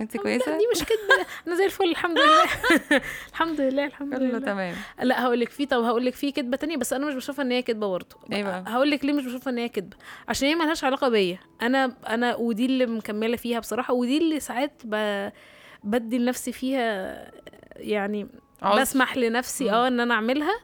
[0.00, 1.26] انت كويسة؟ دي مش كدبة.
[1.46, 2.44] أنا زي الفل الحمد لله.
[3.30, 4.38] الحمد لله الحمد كله لله.
[4.38, 4.74] تمام.
[5.02, 7.50] لا هقول لك في طب هقول لك في كدبة تانية بس أنا مش بشوفها إن
[7.50, 8.16] هي كدبة برضه.
[8.28, 9.96] بقى؟ هقول لك ليه مش بشوفها إن هي كدبة.
[10.28, 11.38] عشان هي ملهاش علاقة بيا.
[11.62, 15.28] أنا أنا ودي اللي مكملة فيها بصراحة ودي اللي ساعات ب...
[15.84, 17.30] بدي لنفسي فيها
[17.76, 18.28] يعني.
[18.76, 19.70] بسمح لنفسي.
[19.70, 20.60] آه إن أنا أعملها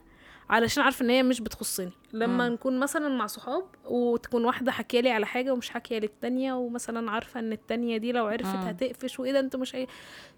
[0.50, 1.92] علشان عارفة إن هي مش بتخصني.
[2.14, 2.54] لما مم.
[2.54, 7.40] نكون مثلا مع صحاب وتكون واحدة حكية لي على حاجة ومش حكية للتانية ومثلا عارفة
[7.40, 8.62] إن التانية دي لو عرفت مم.
[8.62, 9.86] هتقفش وإيه ده أنتوا مش هي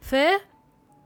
[0.00, 0.14] ف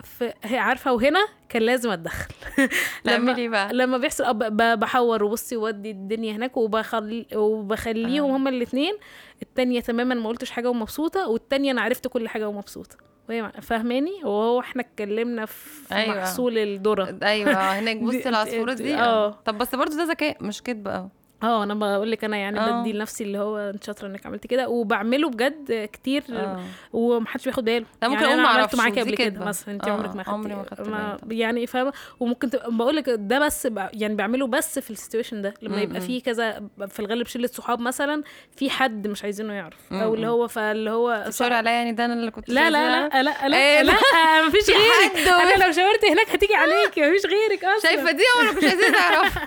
[0.05, 2.35] ف هي عارفة وهنا كان لازم أتدخل
[3.05, 8.37] تعملي بقى لما بيحصل أب- ب- بحور وبصي وودي الدنيا هناك وبخلي وبخليهم آه.
[8.37, 8.95] هما الاثنين
[9.43, 12.97] التانية تماما ما قلتش حاجة ومبسوطة والتانية أنا عرفت كل حاجة ومبسوطة
[13.31, 16.16] وهي فاهماني وهو إحنا اتكلمنا في أيوة.
[16.16, 19.31] محصول الذرة أيوه هناك بصي العصفورة دي آه.
[19.31, 21.11] طب بس برضه ده ذكاء مش كدب آه
[21.43, 22.80] آه أنا بقول لك أنا يعني آه.
[22.80, 26.61] بدي لنفسي اللي هو انت شاطرة انك عملت كده وبعمله بجد كتير آه.
[26.93, 27.86] ومحدش بياخد باله.
[28.03, 29.45] لا، ممكن يعني أقول أنا عملته معاكي قبل كده.
[29.45, 31.38] مثلا انت آه، عمرك ما عمري ما خدتي خدت ما بالي.
[31.38, 35.55] يعني فاهمة؟ وممكن تبقى بقول لك ده بس يعني بعمله بس في ال situation ده
[35.62, 36.07] لما يبقى م-م.
[36.07, 38.22] في كذا في الغالب شلة صحاب مثلا
[38.57, 40.14] في حد مش عايزينه يعرف أو.
[40.14, 43.49] اللي هو فاللي هو تشاور عليا يعني ده أنا اللي كنت لا لا؟ لا لا
[43.49, 43.93] لا إيه؟ لا,
[44.49, 47.91] مفيش في غيرك أنا لو شاورت هناك هتيجي عليكي مفيش غيرك أصلا.
[47.91, 49.38] شايفة دي؟ وأنا مش عايزين نعرف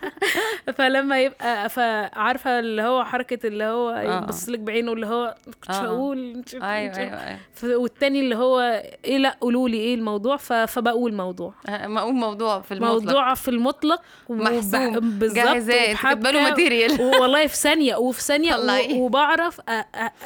[0.77, 4.17] فلما يبقى فعارفه اللي هو حركة اللي هو آه.
[4.23, 5.73] يبص لك بعينه اللي هو كنت آه.
[5.73, 6.97] هقول مش- أيوه أيوه
[7.63, 8.59] أيوه والتاني اللي هو
[9.05, 10.37] إيه لأ قولوا لي إيه الموضوع.
[10.37, 15.91] فبقول موضوع آه، ما أقول موضوع في المطلق موضوع في المطلق وب- محسوم بالظبط جاهزاه
[15.91, 18.55] انت كاتبه له وبحبكة، material والله في ثانية وفي ثانية
[18.95, 19.61] وبعرف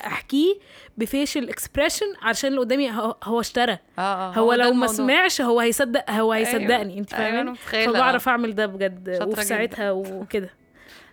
[0.06, 0.56] أحكيه
[0.98, 4.94] ب facial expression عشان اللي قدامي هو, هو اشترى آه هو, ده لو ما الموضوع.
[4.96, 6.48] سمعش هو هيصدق هو أيوة.
[6.50, 9.44] هيصدقني انت أيوة، أنا فاهماني متخيلة، فبعرف أعمل ده بجد وفي.
[9.44, 10.50] ساعتها وكده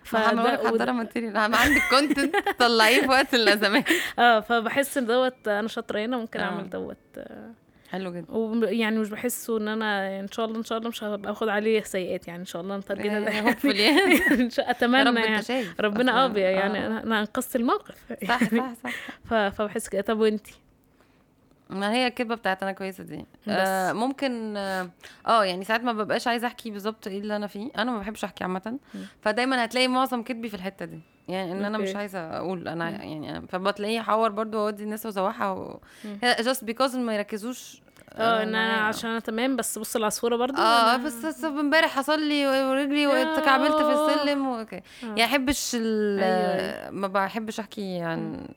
[0.07, 3.85] حضره وده- material أنا عندك content طلعيه في وقت الأزمات.
[4.19, 6.43] آه فبحس ان دوت أنا شاطرة هنا ممكن آه.
[6.43, 6.97] أعمل دوت.
[7.17, 7.51] آه،
[7.91, 8.31] حلو جدا.
[8.31, 11.81] ويعني مش بحسه إن أنا إن شاء الله إن شاء الله مش هبقى آخد عليه
[11.83, 13.75] سيئات يعني إن شاء الله نترجمها ده آه، hopefully.
[13.75, 14.49] يعني.
[14.59, 15.65] اتمنى يعني.
[15.79, 17.95] ربنا آه يعني أنا أنا أنقذت الموقف.
[18.27, 19.49] صح صح صح.
[19.49, 20.01] فبحس كده.
[20.01, 20.53] طب وأنتي؟
[21.69, 23.93] ما هي الكدبه بتاعت أنا كويسة دي آه.
[23.93, 24.89] ممكن آه
[25.27, 28.23] آه، يعني ساعات ما ببقاش عايزة أحكي بالظبط إيه اللي أنا فيه أنا ما بحبش
[28.23, 28.79] أحكي عامة
[29.21, 31.77] فدايما هتلاقي معظم كدبي في الحتة دي يعني إن أنا.
[31.77, 35.79] مش عايزة أقول أنا يعني فبتلاقيه أحور برضو وأودي الناس وأزوحها و...
[36.23, 37.81] just because ما يركزوش
[38.13, 38.81] آه إن أنا معايا.
[38.81, 43.07] عشان أنا تمام بس بص العصفورة برضو آه أنا- بس بس امبارح حصل لي ورجلي
[43.07, 44.13] واتكعبلت في آه.
[44.15, 45.05] السلم وكده آه.
[45.05, 48.47] يعني أحبش ال أيوة، ما بحبش أحكي عن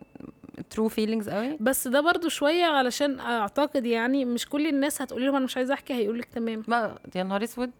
[0.70, 5.35] true feelings قوي؟ بس ده برضو شوية علشان أعتقد يعني مش كل الناس هتقول لهم
[5.37, 6.63] أنا مش عايزة أحكي هيقول لك تمام.
[6.69, 7.71] ما يا نهار أسود.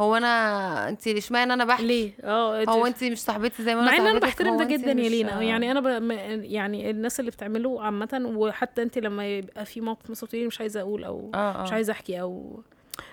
[0.00, 3.90] هو أنا انت إشمعنى أنا بحكي؟ ليه؟ آه هو انت مش صاحبتي زي ما أنا
[3.90, 5.42] مع إن أنا بحترم ده جدا يا مش- لينا.
[5.42, 6.10] يعني أنا ب...
[6.44, 10.80] يعني الناس اللي بتعمله عامة وحتى انت لما يبقى في موقف مثلا تقولي مش عايزة
[10.80, 12.62] أقول أو آه مش آه عايزة أحكي أو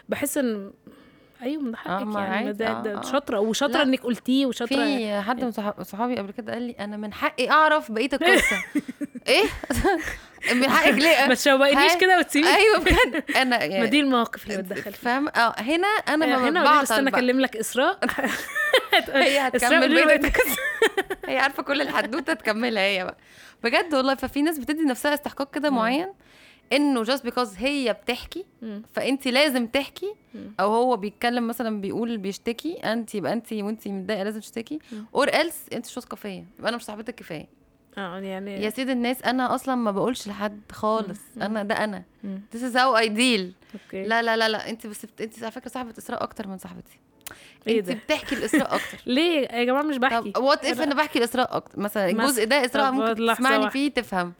[0.09, 0.71] بحس إن
[1.41, 3.01] أيوه من حقك ما يعني ده, آه، ده آه.
[3.01, 3.81] شاطرة وشاطرة.
[3.83, 7.49] إنك قلتيه وشاطرة في حد من صحاب- صحابي قبل كده قال لي أنا من حقي
[7.49, 8.63] أعرف بقية القصة.
[9.27, 9.43] إيه؟
[10.55, 13.23] من حقك ليه؟ ما تشوقنيش كده وتسيبيني أيوه بجد.
[13.35, 17.09] أنا ما يعني دي المواقف اللي بتدخل فاهم؟ آه هنا أنا ما هنا بس أنا.
[17.09, 17.99] أكلم لك إسراء.
[19.13, 20.57] هي هتكمل القصة.
[21.25, 23.17] هي عارفة كل الحدوتة تكملها هي بقى.
[23.63, 26.13] بجد والله ففي ناس بتدي نفسها استحقاق كده معين؟
[26.73, 28.45] انه just because هي بتحكي.
[28.93, 30.13] فانت لازم تحكي.
[30.59, 34.79] أو هو بيتكلم مثلا بيقول بيشتكي انت يبقى انت وانت متضايقة لازم تشتكي.
[35.15, 37.47] or else انت مش واثقة فيا يبقى أنا مش صاحبتك كفاية.
[37.97, 41.19] آه يعني يا سيد الناس أنا أصلا ما بقولش لحد خالص.
[41.41, 42.03] أنا ده أنا.
[42.53, 43.53] is how I deal.
[43.73, 44.03] أوكي.
[44.07, 44.69] لا لا لا لا.
[44.69, 45.05] انت بس.
[45.21, 46.99] انت على فكرة صاحبة إسراء أكتر من صاحبتي.
[47.67, 48.97] إيه انت بتحكي الإسراء أكتر.
[49.05, 52.65] ليه يا جماعة مش بحكي؟ طب what if أنا بحكي الإسراء أكتر؟ مثلا الجزء ده
[52.65, 53.69] إسراء ممكن تسمعني.
[53.69, 54.33] فيه تفهم.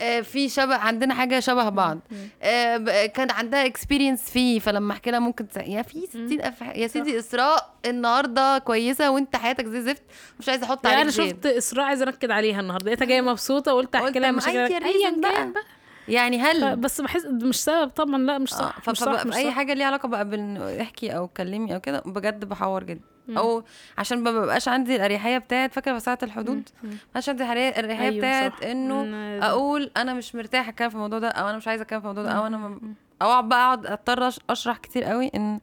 [0.00, 1.98] آه، في شبه عندنا حاجة شبه بعض.
[2.42, 5.46] آه، كان عندها experience فيه فلما أحكي لها ممكن.
[5.66, 10.02] يا في 60 ألف ح- يا سيدي إسراء النهارده كويسة وأنت حياتك زي زفت
[10.40, 11.28] مش عايزه أحط يعني عليك أنا.
[11.28, 12.86] شفت إسراء عايزه أنكد عليها النهارده.
[12.86, 15.62] لقيتها جاية مبسوطة وقلت قلت احكي لها مشاكل ايا كان بقى.
[16.08, 19.36] يعني هل بس بحس مش سبب طبعا لا مش آه، صح ف- مش صح مش
[19.36, 23.00] أي صح حاجة ليها علاقة بقى بان احكي أو اتكلمي أو كده بجد بحور جدا.
[23.28, 23.64] أو
[23.98, 26.68] عشان ما ببقاش عندي الأريحية بتاعت فاكرة في ساعة الحدود.
[27.16, 28.66] عشان عندي الأريحية أيوة بتاعت صح.
[28.66, 29.04] إنه
[29.46, 32.24] أقول أنا مش مرتاحة أتكلم في الموضوع ده أو أنا مش عايزة أتكلم في الموضوع
[32.24, 32.94] ده أو أنا م...
[33.22, 35.60] أو أقعد بقى أقعد اضطر أشرح كتير قوي إن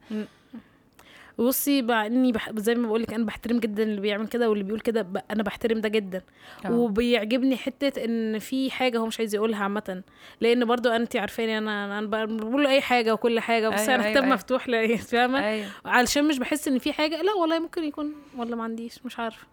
[1.38, 2.50] بصي بقى اني بح...
[2.56, 5.20] زي ما بقول لك أنا بحترم جدا اللي بيعمل كده واللي بيقول كده ب...
[5.30, 6.22] أنا بحترم ده جدا
[6.64, 6.72] آه.
[6.72, 10.02] وبيعجبني حتة ان في حاجة هو مش عايز يقولها عامة
[10.40, 14.02] لأن برضو انت عارفاني أنا أنا بقول له أي حاجة وكل حاجة بس أيوة، أنا
[14.02, 14.34] أيوة، كتاب أيوة.
[14.34, 18.56] مفتوح لا فاهمة أيوه علشان مش بحس ان في حاجة لا والله ممكن يكون ولا
[18.56, 19.46] ما عنديش مش عارفة.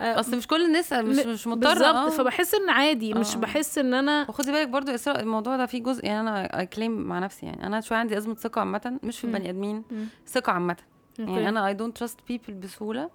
[0.00, 2.08] آه، أصل مش كل الناس مش مش مضطرة بالظبط آه.
[2.10, 3.38] فبحس ان عادي مش آه.
[3.38, 7.18] بحس ان أنا وخدي بالك برضو اسراء الموضوع ده فيه جزء يعني أنا claim مع
[7.18, 9.24] نفسي يعني أنا شوية عندي أزمة ثقة عامة مش في.
[9.24, 9.82] البني آدمين.
[10.26, 10.76] ثقة عامة
[11.18, 11.48] يعني أوكي.
[11.48, 13.10] أنا I don't trust people بسهولة.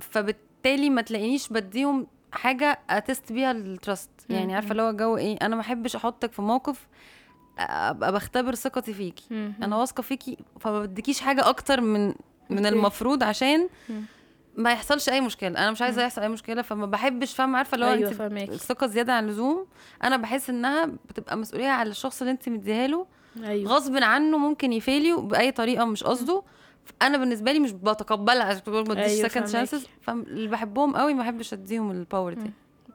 [0.00, 4.54] فبالتالي ما تلاقينيش بديهم حاجة ا test بيها ال trust يعني.
[4.54, 6.86] عارفة اللي هو جو إيه أنا ما أحبش أحطك في موقف
[7.58, 9.52] أبقى بختبر ثقتي فيكي.
[9.62, 12.14] أنا واثقة فيكي فما بديكيش حاجة أكتر من
[12.50, 12.66] من.
[12.66, 13.68] المفروض عشان.
[14.56, 17.86] ما يحصلش أي مشكلة أنا مش عايزة يحصل أي مشكلة فما بحبش فاهمة عارفة اللي
[17.86, 19.66] هو أيوه أنت الثقة زيادة عن اللزوم
[20.04, 23.06] أنا بحس إنها بتبقى مسؤولية على الشخص اللي أنت مديها له
[23.44, 26.42] أيوه غصب عنه ممكن ي fail بأي طريقة مش قصده
[27.02, 29.46] أنا بالنسبة لي مش بتقبلها عشان ما اديش second.
[29.46, 32.50] chances فاللي بحبهم قوي ما بحبش اديهم ال power دي.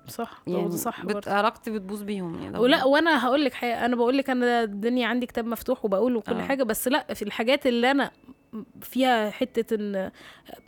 [0.08, 1.28] صح يعني صح بت...
[1.28, 5.26] علاقتي بتبوظ بيهم يعني ولا وأنا هقول لك حاجة أنا بقول لك أنا الدنيا عندي
[5.26, 6.42] كتاب مفتوح وبقول وكل آه.
[6.42, 8.12] حاجة بس لا في الحاجات اللي أنا
[8.82, 10.12] فيها حتة إن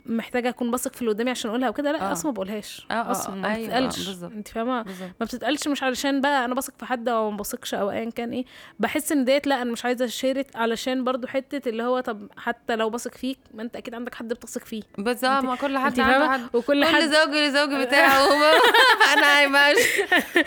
[0.06, 2.12] محتاجة أكون بثق في اللي قدامي عشان أقولها وكده لأ آه.
[2.12, 2.86] أصلا ما بقولهاش.
[2.90, 4.06] آه، آه، أصلا ما أيوة، بتتقالش.
[4.08, 4.32] بالظبط.
[4.32, 5.10] أنت فاهمة؟ بالظبط.
[5.20, 8.30] ما بتتقالش مش علشان بقى أنا بثق في حد أو ما بثقش أو ايا كان
[8.32, 8.44] إيه.
[8.78, 12.76] بحس إن ديت لأ أنا مش عايزة أشارك علشان برضو حتة اللي هو طب حتى
[12.76, 14.82] لو بثق فيك ما أنت أكيد عندك حد بتثق فيه.
[14.98, 16.40] بس أنت- ما كل حد عنده حد.
[16.54, 18.28] وكل كل حد زوج لزوج بتاعه.
[19.00, 19.78] فانا مش.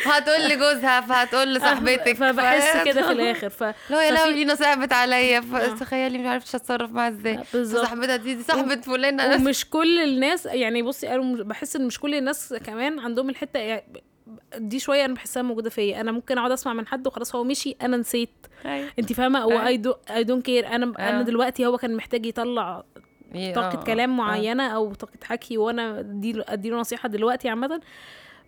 [0.05, 3.49] هتقول لجوزها فهتقول لصاحبتك فبحس كده في الآخر.
[3.49, 5.41] ف لا يا لينا صعبت عليا.
[5.41, 7.30] فتخيلي مش عرفتش أتصرف معاها إزاي.
[7.53, 7.81] بالظبط.
[7.81, 9.35] صاحبتها دي دي صاحبة فلانة.
[9.35, 14.03] ومش كل الناس يعني بصي أنا بحس إن مش كل الناس كمان عندهم الحتة يعني
[14.57, 16.01] دي شوية أنا بحسها موجودة فيا.
[16.01, 18.29] أنا ممكن أقعد أسمع من حد وخلاص هو مشي أنا نسيت.
[18.65, 18.89] أيوة.
[18.99, 19.67] أنت فاهمة؟ هو أيوة.
[19.67, 21.21] I do I don't care أنا أنا آه.
[21.21, 22.83] دلوقتي هو كان محتاج يطلع
[23.55, 24.15] طاقة آه، كلام آه.
[24.25, 27.81] معينة أو طاقة حكي وأنا اديله أديله نصيحة دلوقتي عامة.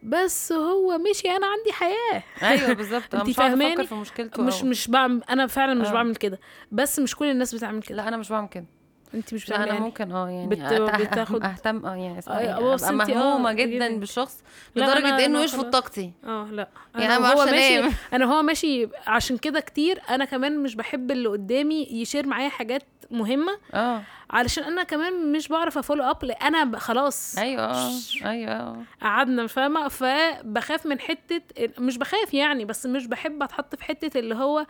[0.04, 4.88] بس هو مشي أنا عندي حياة أيوه بالظبط هقعد فاهماني؟ في مشكلته مش أو- مش
[4.88, 5.94] بعمل أنا فعلا مش آه.
[5.94, 6.40] بعمل كده
[6.72, 8.66] بس مش كل الناس بتعمل كده لا أنا مش بعمل كده
[9.14, 12.58] انت مش لا بتعملي أنا يعني ممكن آه يعني بت- بتاخد- أهتم آه يعني اسمها
[12.58, 14.00] آه، بص أبقى انتي- آه، مهمومه جدا جدا.
[14.00, 14.44] بالشخص
[14.76, 15.66] لدرجة إنه يشفط.
[15.66, 17.96] طاقتي آه لا يعني أنا أعرفش ماشي.
[18.14, 22.84] أنا هو ماشي عشان كده كتير أنا كمان مش بحب اللي قدامي يشير معايا حاجات
[23.14, 23.58] مهمة.
[23.74, 24.02] آه.
[24.30, 27.38] علشان أنا كمان مش بعرف أفولو أب أنا خلاص.
[27.38, 27.92] أيوه آه،
[28.26, 28.84] أيوه آه.
[29.02, 31.42] قعدنا فاهمة؟ فبخاف من حتة
[31.80, 34.66] مش بخاف يعني بس مش بحب أتحط في حتة اللي هو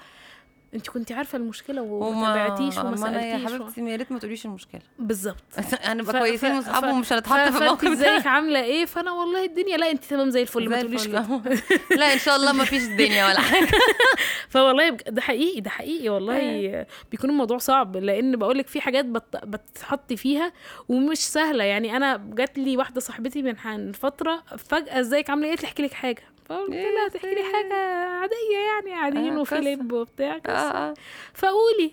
[0.74, 3.64] انت كنت عارفة المشكلة وما تابعتيش وما ما أنا يا سألتيش و...
[3.64, 4.82] حبيبتي يا ريت ما تقوليش المشكلة.
[5.00, 5.44] بالظبط.
[5.84, 7.94] هنبقى ف- كويسين ف- واصحاب ف- ومش هنتحط في الموقف ده.
[8.18, 11.08] إزيك؟ عاملة إيه؟ فأنا والله الدنيا لا أنت تمام زي الفل ما تقوليش.
[11.08, 11.26] كده.
[12.00, 13.72] لا إن شاء الله ما فيش الدنيا ولا حاجة.
[14.50, 16.86] فوالله بج- ده حقيقي ده حقيقي والله.
[17.12, 19.38] بيكون الموضوع صعب لأن بقول لك في حاجات بت...
[19.44, 20.54] بتحطي فيها
[20.90, 21.64] ومش سهلة.
[21.64, 26.24] يعني أنا جات لي واحدة صاحبتي من فترة فجأة إزيك؟ عاملة إيه؟ أحكي لك حاجة.
[26.46, 27.74] فقلت لها تحكي لي حاجة
[28.10, 29.64] عادية يعني قاعدين آه، وفي قصة.
[29.66, 30.42] لب وبتاع.
[30.46, 30.94] آه آه.
[31.34, 31.92] فقولي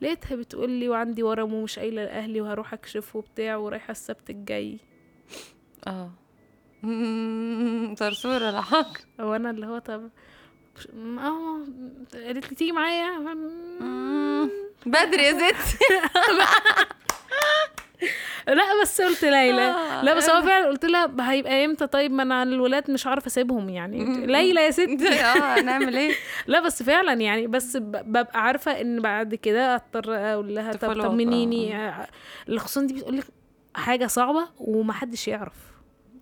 [0.00, 4.78] لقيتها بتقول لي وعندي ورم ومش قايلة لأهلي وهروح اكشف وبتاع ورايحة السبت الجاي.
[5.86, 6.10] آه.
[7.98, 8.86] صرصور ولا حاجة
[9.20, 10.10] أو أنا اللي هو طب
[11.18, 11.58] آه
[12.14, 13.18] قالت لي تيجي معايا.
[14.86, 15.78] بدري يا ست
[18.48, 19.62] لا بس قلت ليلى.
[19.62, 20.04] آه.
[20.04, 23.68] لا بس هو فعلا قلت لها هيبقى إمتى؟ طيب ما أنا الولاد مش عارفة أسيبهم
[23.68, 24.26] يعني.
[24.26, 25.08] ليلى يا ستي.
[25.20, 26.12] آه هنعمل إيه؟
[26.46, 31.76] لا بس فعلا يعني بس ببقى عارفة إن بعد كده أضطر أقول لها طب طمنيني.
[31.76, 32.06] آه،
[32.56, 33.24] خصوصا دي بتقول لك
[33.74, 35.71] حاجة صعبة ومحدش يعرف.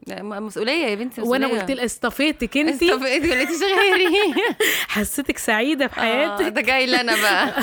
[0.09, 1.63] مسؤولية يا بنتي وأنا مسؤولية.
[1.63, 4.09] قلت لها اصطفيتك انت دي قلتيش غيري
[4.89, 7.55] حسيتك سعيدة في آه، ده جاي لنا بقى.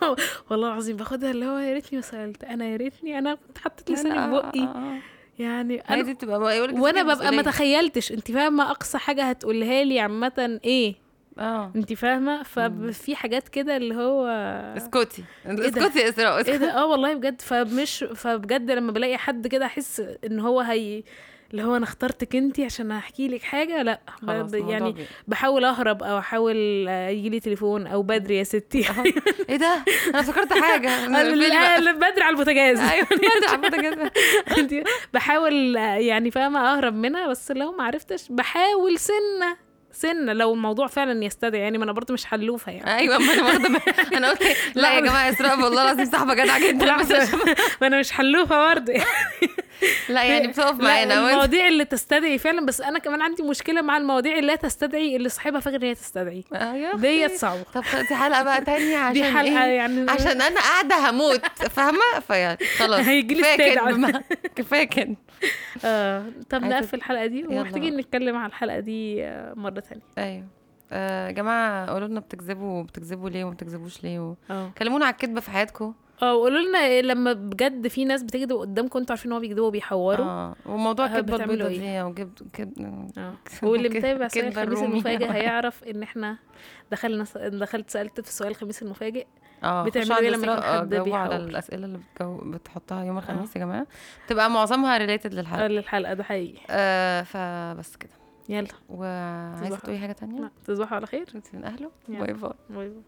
[0.50, 3.90] والله العظيم باخدها اللي هو يا ريتني ما سألت أنا يا ريتني أنا كنت حطيت
[3.90, 4.60] لساني في آه، بقي.
[4.60, 4.98] آه، آه.
[5.38, 7.42] يعني أنا دي بتبقى وأنا ببقى ما.
[7.42, 10.94] تخيلتش انت فاهمة أقصى حاجة هتقولها لي عامة إيه؟
[11.38, 11.72] آه.
[11.76, 14.26] انت فاهمة؟ ففي حاجات كده اللي هو
[14.76, 15.24] اسكتي.
[15.46, 19.66] ده؟ اسكتي يا إسراء إيه ده؟ آه والله بجد فمش فبجد لما بلاقي حد كده
[19.66, 21.02] أحس إن هو هي
[21.50, 26.02] اللي هو أنا اخترتك أنتي عشان أحكي لك حاجة لأ ب- يعني بي- بحاول أهرب
[26.02, 26.56] أو أحاول
[26.88, 28.88] يجي لي تليفون أو بدري يا ستي.
[28.88, 29.04] آه.
[29.48, 31.06] إيه ده؟ أنا افتكرت حاجة.
[31.92, 32.80] بدري على البوتاجاز.
[32.80, 34.10] أيوه بدري على البوتاجاز.
[35.14, 39.56] بحاول يعني فاهمة أهرب منها بس لو ما عرفتش بحاول سنة
[39.92, 42.96] سنة لو الموضوع فعلا يستدعي يعني ما أنا برضه مش حلوفة يعني.
[42.98, 43.80] أيوه ما أنا بالي.
[44.16, 44.42] أنا قلت
[44.74, 46.96] لا يا جماعة إسراء والله العظيم صاحبة جدعة جدا.
[47.80, 48.92] ما أنا مش حلوفة برضه
[50.08, 51.14] لا يعني بتقف معانا.
[51.30, 55.28] المواضيع اللي تستدعي فعلا بس أنا كمان عندي مشكلة مع المواضيع اللي لا تستدعي اللي
[55.28, 56.44] صاحبها فاكر إن هي تستدعي.
[56.54, 56.96] آه.
[56.96, 60.10] ديت صعبه طب دي حلقة بقى تانية عشان دي حلقة إيه؟ يعني.
[60.10, 61.46] عشان أنا قاعدة هموت.
[61.46, 63.92] فاهمة؟ فيعني خلاص استدعاء.
[63.94, 64.22] بما-
[64.56, 65.16] كفاية كده.
[65.84, 67.96] آه طب نقفل الحلقة دي ومحتاجين.
[67.96, 70.02] نتكلم على الحلقة دي آه، مرة تانية.
[70.18, 70.44] أيوه.
[70.92, 74.34] آه، يا جماعة قولوا لنا بتكذبوا بتكذبوا ليه وما بتكذبوش ليه و...
[74.78, 75.94] كلمونا على الكذبة في حياتكم.
[76.22, 79.66] آه وقولوا لنا إيه لما بجد في ناس بتكذب قدامكم أنتوا عارفين إن هو بيكذبوا
[79.66, 82.72] وبيحوروا آه وموضوع آه، بتعملوا البيضاء إيه؟ دي وجبت كد...
[83.18, 83.34] آه.
[83.68, 84.82] واللي متابع سؤال الخميس.
[84.82, 86.38] المفاجئ هيعرف إن إحنا
[86.90, 89.26] دخلنا دخلت سألت في سؤال الخميس المفاجئ.
[89.64, 92.36] آه بتعملوا عند لما يكون آه، حد جاوبوا على؟ الأسئلة اللي بتجو...
[92.50, 93.86] بتحطها يوم الخميس يا جماعة.
[94.26, 95.64] بتبقى معظمها related للحلقة.
[95.64, 96.58] آه، للحلقة ده حقيقي.
[96.70, 98.10] آه فبس كده.
[98.48, 98.68] يلا.
[98.88, 99.76] وعايزة.
[99.76, 101.26] تقولي حاجة تانية؟ تصبحوا على خير.
[101.34, 101.90] أنت من أهله.
[102.08, 102.52] bye bye.
[102.70, 103.02] bye bye.